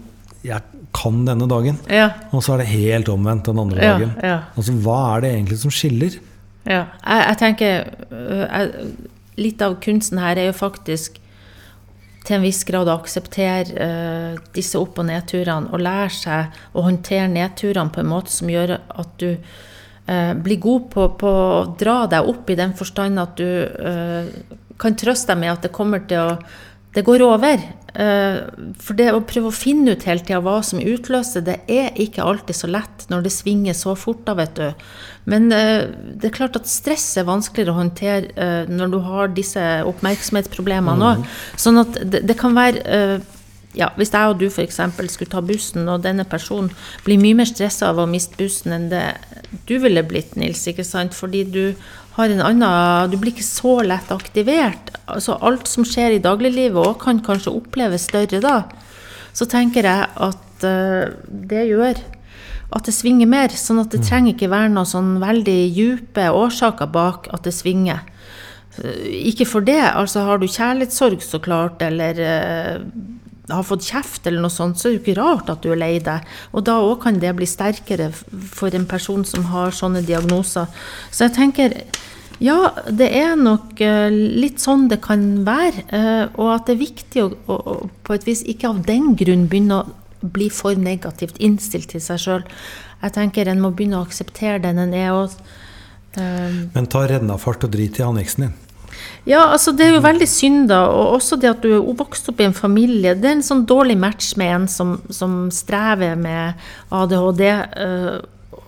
Jeg 0.43 0.65
kan 0.93 1.23
denne 1.25 1.47
dagen. 1.49 1.79
Ja. 1.89 2.11
Og 2.33 2.43
så 2.45 2.57
er 2.57 2.63
det 2.65 2.73
helt 2.73 3.09
omvendt 3.13 3.49
den 3.49 3.61
andre 3.63 3.81
dagen. 3.81 4.15
Altså, 4.23 4.75
hva 4.85 4.99
er 5.15 5.25
det 5.25 5.35
egentlig 5.37 5.61
som 5.63 5.73
skiller? 5.73 6.19
Ja, 6.67 6.85
jeg, 7.03 7.23
jeg 7.27 7.39
tenker 7.41 7.89
øh, 8.13 8.45
jeg, 8.47 8.93
Litt 9.41 9.63
av 9.65 9.79
kunsten 9.83 10.21
her 10.21 10.39
er 10.39 10.51
jo 10.51 10.55
faktisk 10.55 11.17
til 12.33 12.41
en 12.41 12.47
viss 12.47 12.63
grad 12.65 12.89
å 12.89 12.97
akseptere 12.97 13.77
uh, 13.77 14.41
disse 14.57 14.81
opp- 14.81 15.03
og 15.03 15.09
nedturene 15.11 15.69
og 15.73 15.85
lære 15.85 16.15
seg 16.17 16.63
å 16.73 16.87
håndtere 16.87 17.29
nedturene 17.29 17.93
på 17.93 18.01
en 18.01 18.09
måte 18.09 18.33
som 18.33 18.49
gjør 18.49 18.79
at 18.81 19.13
du 19.21 19.29
uh, 19.37 20.33
blir 20.41 20.61
god 20.63 20.89
på, 20.95 21.07
på, 21.21 21.29
å 21.29 21.63
dra 21.79 22.03
deg 22.09 22.33
opp 22.33 22.49
i 22.49 22.57
den 22.59 22.73
forstand 22.79 23.21
at 23.21 23.37
du 23.37 23.45
uh, 23.69 24.33
kan 24.81 24.97
trøste 24.97 25.35
deg 25.35 25.43
med 25.43 25.53
at 25.53 25.67
det 25.69 25.75
kommer 25.77 26.07
til 26.09 26.33
å 26.33 26.37
Det 26.93 27.01
går 27.05 27.23
over. 27.25 27.57
For 27.93 28.97
det 28.97 29.11
å 29.13 29.21
prøve 29.29 29.51
å 29.51 29.55
finne 29.55 29.93
ut 29.93 30.07
hele 30.09 30.25
tida 30.25 30.39
hva 30.41 30.55
som 30.65 30.81
utløser 30.81 31.45
det, 31.45 31.59
er 31.69 31.91
ikke 32.01 32.25
alltid 32.25 32.57
så 32.57 32.71
lett 32.71 33.05
når 33.13 33.27
det 33.27 33.33
svinger 33.35 33.77
så 33.77 33.93
fort, 33.99 34.23
da, 34.25 34.37
vet 34.39 34.55
du. 34.57 34.87
Men 35.29 35.51
det 35.53 36.31
er 36.31 36.35
klart 36.35 36.57
at 36.57 36.71
stress 36.71 37.05
er 37.21 37.29
vanskeligere 37.29 37.75
å 37.75 37.81
håndtere 37.83 38.57
når 38.73 38.95
du 38.95 38.99
har 39.05 39.35
disse 39.37 39.67
oppmerksomhetsproblemene 39.91 41.11
òg. 41.11 41.21
Mm. 41.21 41.37
Sånn 41.67 41.83
at 41.85 42.01
det, 42.01 42.25
det 42.31 42.39
kan 42.41 42.57
være 42.57 43.21
ja, 43.77 43.89
Hvis 43.97 44.13
jeg 44.13 44.29
og 44.29 44.41
du 44.41 44.47
f.eks. 44.51 44.81
skulle 45.09 45.33
ta 45.33 45.41
bussen, 45.41 45.89
og 45.89 46.03
denne 46.05 46.27
personen 46.29 46.71
blir 47.07 47.21
mye 47.21 47.39
mer 47.41 47.49
stressa 47.49 47.89
av 47.93 48.03
å 48.03 48.09
miste 48.11 48.37
bussen 48.37 48.75
enn 48.77 48.91
det 48.93 49.07
du 49.69 49.79
ville 49.81 50.05
blitt, 50.05 50.37
Nils, 50.37 50.65
ikke 50.69 50.85
sant? 50.85 51.17
fordi 51.17 51.45
du 51.45 51.65
har 52.17 52.33
en 52.33 52.45
annen 52.45 53.11
Du 53.13 53.19
blir 53.21 53.33
ikke 53.33 53.47
så 53.47 53.79
lett 53.87 54.11
aktivert. 54.13 54.93
Altså 55.07 55.39
alt 55.41 55.69
som 55.71 55.87
skjer 55.89 56.17
i 56.17 56.23
dagliglivet 56.23 56.81
òg 56.81 56.99
kan 57.03 57.23
kanskje 57.25 57.55
oppleves 57.57 58.09
større 58.11 58.43
da. 58.45 58.57
Så 59.33 59.49
tenker 59.49 59.89
jeg 59.89 60.09
at 60.29 60.67
uh, 60.67 61.13
det 61.29 61.67
gjør 61.71 62.03
at 62.73 62.89
det 62.89 62.95
svinger 62.97 63.29
mer. 63.29 63.53
Sånn 63.57 63.81
at 63.83 63.93
det 63.93 64.03
mm. 64.03 64.09
trenger 64.09 64.35
ikke 64.35 64.53
være 64.53 64.73
noen 64.73 64.89
sånn 64.89 65.15
veldig 65.23 65.61
dype 65.77 66.29
årsaker 66.37 66.91
bak 66.93 67.29
at 67.33 67.49
det 67.49 67.55
svinger. 67.57 68.05
Ikke 69.09 69.49
for 69.49 69.65
det. 69.65 69.81
Altså 69.93 70.25
har 70.25 70.41
du 70.41 70.49
kjærlighetssorg, 70.49 71.21
så 71.25 71.41
klart, 71.45 71.83
eller 71.85 72.21
uh, 72.21 72.87
har 73.51 73.65
fått 73.67 73.89
kjeft 73.89 74.27
eller 74.29 74.45
noe 74.45 74.53
sånt, 74.53 74.79
så 74.79 74.89
er 74.89 74.93
det 74.93 74.99
jo 74.99 75.03
ikke 75.03 75.19
rart 75.19 75.51
at 75.51 75.65
du 75.65 75.73
er 75.73 75.81
lei 75.81 75.97
deg. 76.05 76.27
Og 76.55 76.65
da 76.69 76.79
òg 76.85 77.01
kan 77.03 77.19
det 77.23 77.35
bli 77.39 77.49
sterkere 77.49 78.13
for 78.13 78.75
en 78.75 78.87
person 78.87 79.27
som 79.27 79.49
har 79.51 79.75
sånne 79.75 80.05
diagnoser. 80.07 80.71
Så 81.11 81.27
jeg 81.27 81.37
tenker 81.39 81.77
ja, 82.43 82.73
det 82.91 83.09
er 83.15 83.37
nok 83.39 83.79
uh, 83.85 84.11
litt 84.11 84.63
sånn 84.63 84.89
det 84.91 84.99
kan 85.05 85.45
være. 85.47 85.85
Uh, 85.91 86.25
og 86.43 86.55
at 86.57 86.69
det 86.69 86.77
er 86.77 86.81
viktig 86.81 87.23
å, 87.23 87.29
å, 87.47 87.77
på 88.03 88.17
et 88.17 88.27
vis 88.27 88.43
ikke 88.51 88.73
av 88.73 88.81
den 88.87 89.13
grunn 89.19 89.47
begynne 89.51 89.83
å 89.83 89.91
bli 90.23 90.49
for 90.55 90.79
negativt 90.79 91.39
innstilt 91.43 91.93
til 91.93 92.03
seg 92.03 92.23
sjøl. 92.23 92.47
Jeg 93.03 93.15
tenker 93.15 93.51
en 93.51 93.63
må 93.63 93.73
begynne 93.75 94.01
å 94.01 94.07
akseptere 94.07 94.63
den 94.63 94.81
en 94.83 94.95
er. 94.95 95.15
Og, 95.15 95.35
um, 96.19 96.59
Men 96.75 96.91
ta 96.91 97.05
rennafart 97.11 97.67
og 97.67 97.75
drit 97.75 97.99
i 97.99 98.07
anneksen 98.07 98.47
din. 98.47 98.59
Ja, 99.29 99.45
altså 99.53 99.73
det 99.77 99.87
er 99.87 99.97
jo 99.97 100.03
veldig 100.05 100.29
synd, 100.29 100.67
da. 100.73 100.83
Og 100.91 101.17
også 101.19 101.39
det 101.39 101.51
at 101.53 101.63
du 101.63 101.71
er 101.77 101.97
vokst 101.99 102.29
opp 102.33 102.43
i 102.43 102.49
en 102.49 102.57
familie. 102.57 103.15
Det 103.15 103.29
er 103.31 103.37
en 103.39 103.47
sånn 103.47 103.65
dårlig 103.69 103.97
match 104.01 104.33
med 104.41 104.55
en 104.57 104.69
som, 104.71 104.97
som 105.15 105.47
strever 105.55 106.19
med 106.19 106.63
ADHD. 106.91 107.45
Øh, 107.87 108.23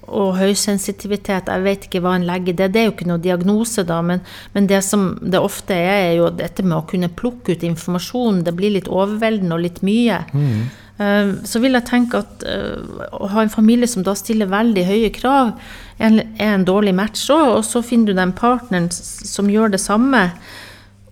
og 0.05 0.35
høysensitivitet, 0.37 1.49
jeg 1.49 1.65
vet 1.65 1.87
ikke 1.87 2.03
hva 2.05 2.15
en 2.19 2.27
legger 2.29 2.53
i 2.53 2.57
det. 2.59 2.71
Det 2.75 2.81
er 2.81 2.89
jo 2.89 2.95
ikke 2.95 3.09
noe 3.09 3.23
diagnose, 3.25 3.85
da, 3.89 4.01
men, 4.05 4.21
men, 4.55 4.69
det 4.71 4.83
som 4.87 5.15
det 5.21 5.41
ofte 5.41 5.77
er, 5.77 6.11
er 6.11 6.15
jo 6.19 6.31
dette 6.35 6.65
med 6.65 6.77
å 6.77 6.87
kunne 6.89 7.13
plukke 7.13 7.57
ut 7.57 7.65
informasjon. 7.67 8.43
Det 8.47 8.55
blir 8.57 8.77
litt 8.77 8.91
overveldende 8.91 9.57
og 9.57 9.65
litt 9.65 9.81
mye. 9.87 10.21
Mm. 10.35 10.65
Uh, 10.95 11.33
så 11.49 11.59
vil 11.59 11.75
jeg 11.75 11.89
tenke 11.89 12.21
at 12.23 12.45
uh, 12.47 13.09
å 13.19 13.33
ha 13.33 13.43
en 13.43 13.51
familie 13.51 13.89
som 13.91 14.05
da 14.07 14.15
stiller 14.19 14.53
veldig 14.53 14.85
høye 14.87 15.11
krav, 15.17 15.55
er 15.57 15.84
en, 15.99 16.21
er 16.39 16.55
en 16.55 16.67
dårlig 16.67 16.95
match 16.97 17.29
òg. 17.33 17.59
Og 17.59 17.65
så 17.67 17.83
finner 17.85 18.13
du 18.13 18.19
den 18.19 18.35
partneren 18.37 18.91
som 18.93 19.51
gjør 19.51 19.75
det 19.75 19.83
samme. 19.83 20.29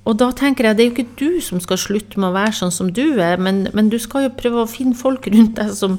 Og 0.03 0.19
da 0.19 0.33
tenker 0.35 0.67
jeg 0.67 0.79
det 0.79 0.85
er 0.85 0.89
jo 0.89 0.95
ikke 0.97 1.19
du 1.21 1.43
som 1.45 1.61
skal 1.63 1.79
slutte 1.79 2.19
med 2.19 2.33
å 2.33 2.35
være 2.35 2.57
sånn 2.59 2.75
som 2.75 2.89
du 2.91 3.21
er, 3.23 3.39
men, 3.39 3.69
men 3.77 3.91
du 3.93 4.01
skal 4.03 4.27
jo 4.27 4.33
prøve 4.35 4.65
å 4.65 4.71
finne 4.71 4.99
folk 4.99 5.29
rundt 5.31 5.61
deg 5.61 5.71
som, 5.79 5.95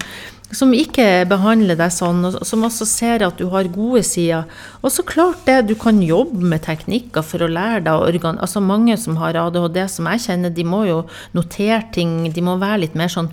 som 0.51 0.73
ikke 0.75 1.23
behandler 1.31 1.79
deg 1.79 1.93
sånn, 1.95 2.19
og 2.27 2.41
som 2.45 2.67
også 2.67 2.87
ser 2.89 3.23
at 3.23 3.39
du 3.39 3.47
har 3.53 3.71
gode 3.71 4.03
sider. 4.07 4.43
Og 4.83 4.91
så 4.91 5.05
klart 5.07 5.47
det, 5.47 5.61
du 5.71 5.75
kan 5.79 6.03
jobbe 6.03 6.43
med 6.51 6.65
teknikker 6.67 7.23
for 7.23 7.45
å 7.45 7.51
lære 7.51 7.85
deg 7.87 8.07
organ... 8.11 8.41
Altså 8.43 8.59
mange 8.63 8.99
som 8.99 9.15
har 9.21 9.39
ADHD, 9.39 9.85
som 9.87 10.11
jeg 10.11 10.25
kjenner, 10.27 10.51
de 10.51 10.67
må 10.67 10.83
jo 10.89 11.05
notere 11.37 11.85
ting, 11.95 12.25
de 12.27 12.43
må 12.43 12.59
være 12.59 12.83
litt 12.83 12.99
mer 12.99 13.11
sånn 13.13 13.31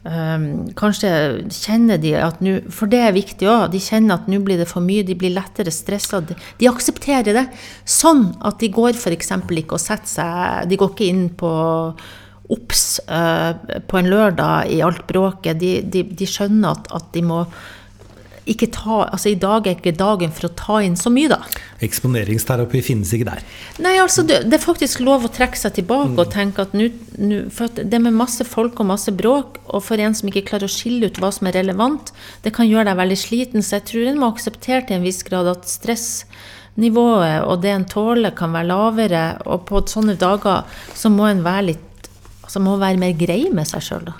Um, 0.00 0.70
kanskje 0.80 1.10
kjenner 1.52 1.98
de 2.00 2.14
at 2.16 2.38
nå 2.40 2.54
For 2.72 2.88
det 2.88 3.02
er 3.04 3.12
viktig 3.12 3.44
òg. 3.44 3.66
De 3.74 3.80
kjenner 3.84 4.16
at 4.16 4.30
nå 4.32 4.38
blir 4.44 4.56
det 4.56 4.68
for 4.70 4.80
mye, 4.84 5.04
de 5.04 5.16
blir 5.18 5.34
lettere 5.34 5.72
stressa. 5.74 6.22
De, 6.24 6.36
de, 6.60 6.68
aksepterer 6.70 7.36
det. 7.36 7.44
Sånn 7.84 8.30
at 8.40 8.56
de 8.62 8.70
går 8.72 8.96
f.eks. 8.96 9.34
ikke 9.36 9.76
og 9.76 9.82
setter 9.82 10.08
seg 10.14 10.70
De 10.70 10.80
går 10.80 10.94
ikke 10.94 11.10
inn 11.10 11.26
på 11.36 11.52
obs 12.50 12.84
uh, 13.12 13.52
på 13.86 14.00
en 14.00 14.08
lørdag 14.10 14.72
i 14.72 14.80
alt 14.82 15.04
bråket. 15.10 15.60
De, 15.60 15.76
de, 15.84 16.06
de 16.16 16.26
skjønner 16.26 16.72
at, 16.72 16.88
at 16.96 17.12
de 17.14 17.22
må 17.26 17.44
ikke 18.50 18.68
ta 18.74 19.00
Altså, 19.06 19.30
i 19.30 19.38
dag 19.38 19.66
er 19.66 19.76
ikke 19.78 19.94
dagen 19.96 20.32
for 20.34 20.48
å 20.48 20.52
ta 20.58 20.78
inn 20.84 20.96
så 20.98 21.12
mye, 21.12 21.30
da. 21.30 21.38
Eksponeringsterapi 21.84 22.82
finnes 22.84 23.12
ikke 23.16 23.28
der? 23.30 23.42
Nei, 23.82 23.94
altså, 24.02 24.24
det, 24.26 24.42
det 24.50 24.58
er 24.58 24.64
faktisk 24.64 25.02
lov 25.04 25.26
å 25.26 25.32
trekke 25.32 25.58
seg 25.58 25.76
tilbake 25.78 26.12
mm. 26.14 26.20
og 26.20 26.32
tenke 26.34 26.66
at 26.66 26.76
nå 26.76 26.88
For 27.54 27.68
at 27.68 27.82
det 27.92 28.00
med 28.02 28.16
masse 28.16 28.44
folk 28.48 28.80
og 28.80 28.90
masse 28.90 29.12
bråk, 29.16 29.60
og 29.68 29.84
for 29.86 30.00
en 30.02 30.16
som 30.16 30.30
ikke 30.30 30.46
klarer 30.52 30.68
å 30.68 30.72
skille 30.72 31.10
ut 31.10 31.20
hva 31.20 31.32
som 31.34 31.48
er 31.50 31.58
relevant, 31.60 32.12
det 32.44 32.54
kan 32.56 32.68
gjøre 32.68 32.88
deg 32.90 33.00
veldig 33.00 33.18
sliten. 33.20 33.64
Så 33.64 33.78
jeg 33.78 33.88
tror 33.90 34.08
en 34.08 34.22
må 34.22 34.30
akseptere 34.32 34.86
til 34.86 34.98
en 34.98 35.06
viss 35.06 35.22
grad 35.26 35.50
at 35.50 35.68
stressnivået 35.70 37.44
og 37.46 37.62
det 37.64 37.74
en 37.74 37.86
tåler, 37.88 38.34
kan 38.36 38.54
være 38.56 38.70
lavere. 38.72 39.26
Og 39.46 39.66
på 39.68 39.84
sånne 39.90 40.16
dager 40.20 40.66
så 40.96 41.12
må 41.12 41.30
en 41.30 41.46
være 41.46 41.70
litt 41.72 41.86
Altså 42.50 42.58
må 42.64 42.72
være 42.80 42.98
mer 42.98 43.12
grei 43.14 43.44
med 43.54 43.68
seg 43.68 43.84
sjøl, 43.86 44.08
da. 44.08 44.16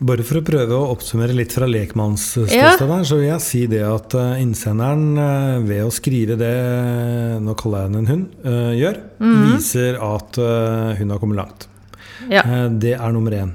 Bare 0.00 0.24
for 0.24 0.40
å 0.40 0.44
prøve 0.46 0.72
å 0.72 0.86
oppsummere 0.94 1.34
litt 1.36 1.52
fra 1.52 1.66
lekmannsståstedet 1.68 2.56
Ja. 2.80 2.86
der, 2.88 3.02
så 3.04 3.18
vil 3.20 3.26
jeg 3.28 3.42
si 3.44 3.66
det 3.68 3.82
at 3.84 4.14
eh, 4.16 4.38
innsenderen 4.40 5.18
eh, 5.20 5.58
ved 5.68 5.82
å 5.84 5.90
skrive 5.92 6.38
det 6.40 6.54
Nå 7.44 7.52
kaller 7.60 7.82
jeg 7.84 7.90
henne 7.90 7.98
en 8.00 8.08
hund. 8.08 8.26
eh, 8.44 8.70
gjør, 8.80 9.00
viser 9.20 9.98
at 10.00 10.38
eh, 10.40 10.94
hun 11.02 11.10
har 11.12 11.20
kommet 11.20 11.36
langt. 11.42 11.66
Ja. 12.32 12.40
Eh, 12.46 12.68
Det 12.80 12.94
er 12.96 13.12
nummer 13.12 13.30
én. 13.36 13.52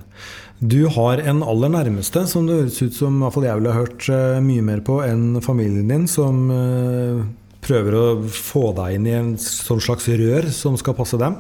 Du 0.62 0.86
har 0.88 1.18
en 1.20 1.42
aller 1.44 1.70
nærmeste 1.74 2.28
som 2.30 2.46
det 2.48 2.56
høres 2.62 2.78
ut 2.82 2.94
som 2.96 3.18
jeg 3.26 3.58
ville 3.60 3.74
hørt 3.76 4.06
eh, 4.10 4.38
mye 4.42 4.62
mer 4.64 4.80
på 4.86 5.02
enn 5.04 5.42
familien 5.42 5.90
din, 5.90 6.06
som 6.08 6.46
eh, 6.54 7.26
prøver 7.66 7.98
å 7.98 8.06
få 8.30 8.70
deg 8.78 8.98
inn 8.98 9.08
i 9.10 9.16
en 9.18 9.32
sånn 9.42 9.82
slags 9.84 10.08
rør 10.08 10.50
som 10.54 10.78
skal 10.80 10.98
passe 10.98 11.20
dem. 11.22 11.38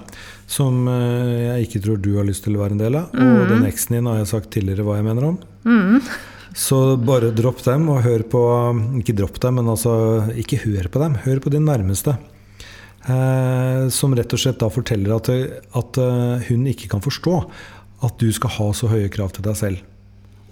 Som 0.49 0.85
eh, 0.91 1.45
jeg 1.45 1.67
ikke 1.69 1.83
tror 1.85 2.01
du 2.01 2.13
har 2.17 2.27
lyst 2.27 2.45
til 2.45 2.57
å 2.57 2.63
være 2.63 2.77
en 2.77 2.83
del 2.83 2.99
av. 2.99 3.13
Og 3.13 3.49
den 3.51 3.65
eksen 3.69 3.99
din 3.99 4.09
har 4.09 4.21
jeg 4.21 4.31
sagt 4.33 4.53
tidligere 4.55 4.85
hva 4.87 4.99
jeg 4.99 5.07
mener 5.07 5.29
om. 5.33 5.37
Så 6.55 6.95
bare 7.03 7.33
dropp 7.35 7.59
dem 7.65 7.89
og 7.91 8.05
hør 8.05 8.21
på 8.31 8.41
Ikke 9.01 9.15
dropp 9.17 9.41
dem, 9.43 9.57
men 9.59 9.71
altså 9.73 9.95
ikke 10.39 10.61
hør 10.63 10.87
på 10.91 11.01
dem. 11.03 11.17
Hør 11.25 11.41
på 11.43 11.51
din 11.51 11.67
nærmeste. 11.67 12.15
Eh, 13.05 13.87
som 13.93 14.15
rett 14.17 14.33
og 14.33 14.41
slett 14.41 14.61
da 14.63 14.69
forteller 14.73 15.13
at, 15.13 15.29
at 15.77 15.99
eh, 16.01 16.45
hun 16.47 16.63
ikke 16.71 16.89
kan 16.89 17.03
forstå 17.05 17.35
at 18.05 18.15
du 18.21 18.31
skal 18.33 18.55
ha 18.57 18.69
så 18.73 18.89
høye 18.89 19.11
krav 19.13 19.35
til 19.35 19.45
deg 19.45 19.59
selv. 19.59 19.83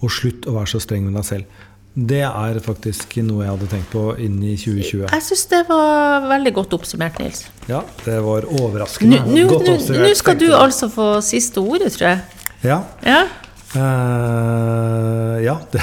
Og 0.04 0.12
slutt 0.14 0.46
å 0.50 0.58
være 0.58 0.74
så 0.76 0.82
streng 0.84 1.08
med 1.08 1.18
deg 1.18 1.26
selv. 1.26 1.64
Det 1.94 2.24
er 2.26 2.58
faktisk 2.66 3.18
noe 3.22 3.44
jeg 3.46 3.52
hadde 3.54 3.68
tenkt 3.70 3.92
på 3.94 4.04
inn 4.18 4.40
i 4.42 4.56
2020. 4.58 5.04
Jeg 5.12 5.22
syns 5.28 5.44
det 5.52 5.60
var 5.68 6.26
veldig 6.32 6.54
godt 6.56 6.74
oppsummert, 6.80 7.20
Nils. 7.22 7.44
Ja, 7.70 7.84
det 8.06 8.16
var 8.26 8.48
overraskende. 8.50 9.20
nå- 9.28 9.48
Godt 9.52 9.70
oppsummert. 9.76 10.08
nå 10.10 10.16
skal 10.18 10.40
du 10.42 10.48
altså 10.58 10.90
få 10.90 11.22
siste 11.22 11.62
ordet, 11.62 11.92
tror 11.94 12.08
jeg. 12.10 12.20
Ja, 12.64 12.82
Ja. 13.06 13.24
Uh, 13.76 15.40
ja 15.44 15.56
det 15.74 15.82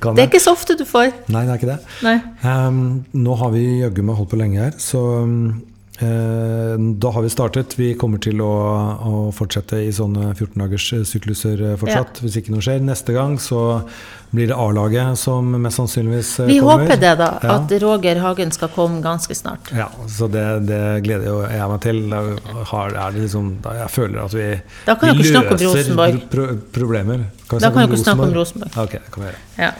kan 0.00 0.12
jeg. 0.12 0.16
Det 0.16 0.22
er 0.24 0.28
ikke 0.28 0.42
så 0.44 0.52
ofte 0.52 0.76
du 0.76 0.84
får. 0.88 1.12
Nei, 1.32 1.44
det 1.48 1.54
er 1.54 1.60
ikke 1.60 1.70
det. 1.72 2.20
Ehm, 2.44 2.80
nå 3.16 3.36
har 3.40 3.52
vi 3.54 3.62
jaggu 3.80 4.02
meg 4.04 4.18
holdt 4.20 4.32
på 4.34 4.40
lenge 4.40 4.60
her, 4.60 4.74
så 4.80 5.00
eh, 5.22 5.60
da 6.00 7.10
har 7.12 7.22
vi 7.22 7.30
startet. 7.32 7.74
Vi 7.78 7.90
kommer 7.98 8.18
til 8.22 8.40
å, 8.40 8.50
å 9.04 9.12
fortsette 9.36 9.76
i 9.84 9.90
sånne 9.92 10.30
14-dagers 10.32 10.86
sykluser 11.08 11.60
eh, 11.72 11.76
fortsatt, 11.80 12.22
hvis 12.24 12.38
ikke 12.40 12.54
noe 12.54 12.64
skjer. 12.64 12.80
Neste 12.84 13.12
gang 13.16 13.36
så 13.42 13.82
blir 14.30 14.46
det 14.48 14.56
A-laget 14.56 15.18
som 15.18 15.48
mest 15.60 15.80
sannsynligvis 15.80 16.30
eh, 16.40 16.48
Vi 16.52 16.58
kommer. 16.62 16.84
håper 16.86 17.00
det, 17.02 17.12
da. 17.20 17.28
Ja. 17.42 17.56
At 17.58 17.74
Roger 17.82 18.22
Hagen 18.24 18.54
skal 18.54 18.72
komme 18.74 19.02
ganske 19.04 19.34
snart. 19.36 19.72
Ja, 19.76 19.90
så 20.08 20.28
det, 20.30 20.46
det 20.70 20.80
gleder 21.04 21.26
jo 21.28 21.38
jeg 21.44 21.68
meg 21.74 21.80
til. 21.84 22.02
Da, 22.12 22.22
har, 22.72 22.96
er 23.06 23.16
det 23.16 23.26
liksom, 23.26 23.52
da 23.64 23.76
jeg 23.82 23.94
føler 23.98 24.22
at 24.24 24.36
vi, 24.38 24.48
Da 24.88 24.96
kan 25.00 25.16
vi 25.20 25.30
om 25.36 25.48
løser 25.50 25.66
Rosenborg. 25.66 26.20
Pro, 26.32 26.48
problemer. 26.80 27.26
Kan 27.50 27.58
vi 27.60 27.64
Da 27.66 27.74
kan 27.74 27.90
dere 27.90 28.02
snakke 28.06 28.28
om 28.30 28.36
Rosenborg. 28.40 28.78
Ok, 28.86 28.96
det 29.00 29.10
kan 29.16 29.26
vi 29.26 29.32
gjøre. 29.32 29.42
Ja. 29.66 29.72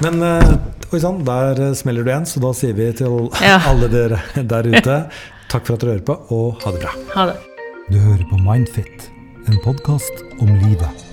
Men 0.00 0.22
eh, 0.24 0.94
oi 0.96 0.98
sann, 1.02 1.20
der 1.26 1.60
eh, 1.68 1.74
smeller 1.76 2.06
du 2.06 2.10
igjen, 2.10 2.26
så 2.26 2.40
da 2.42 2.54
sier 2.56 2.72
vi 2.78 2.88
til 2.96 3.28
Ja. 3.44 3.58
alle 3.68 3.90
dere 3.92 4.22
der 4.40 4.70
ute 4.72 4.96
takk 5.50 5.66
for 5.66 5.76
at 5.76 5.82
dere 5.82 5.96
hører 5.96 6.06
på, 6.06 6.18
og 6.36 6.60
ha 6.64 6.74
det 6.74 6.82
bra. 6.84 6.96
Ha 7.16 7.28
det. 7.32 7.38
Du 7.90 7.98
hører 7.98 8.26
på 8.30 8.38
Mindfit, 8.46 9.10
en 9.50 9.62
podkast 9.64 10.22
om 10.38 10.52
livet. 10.62 11.09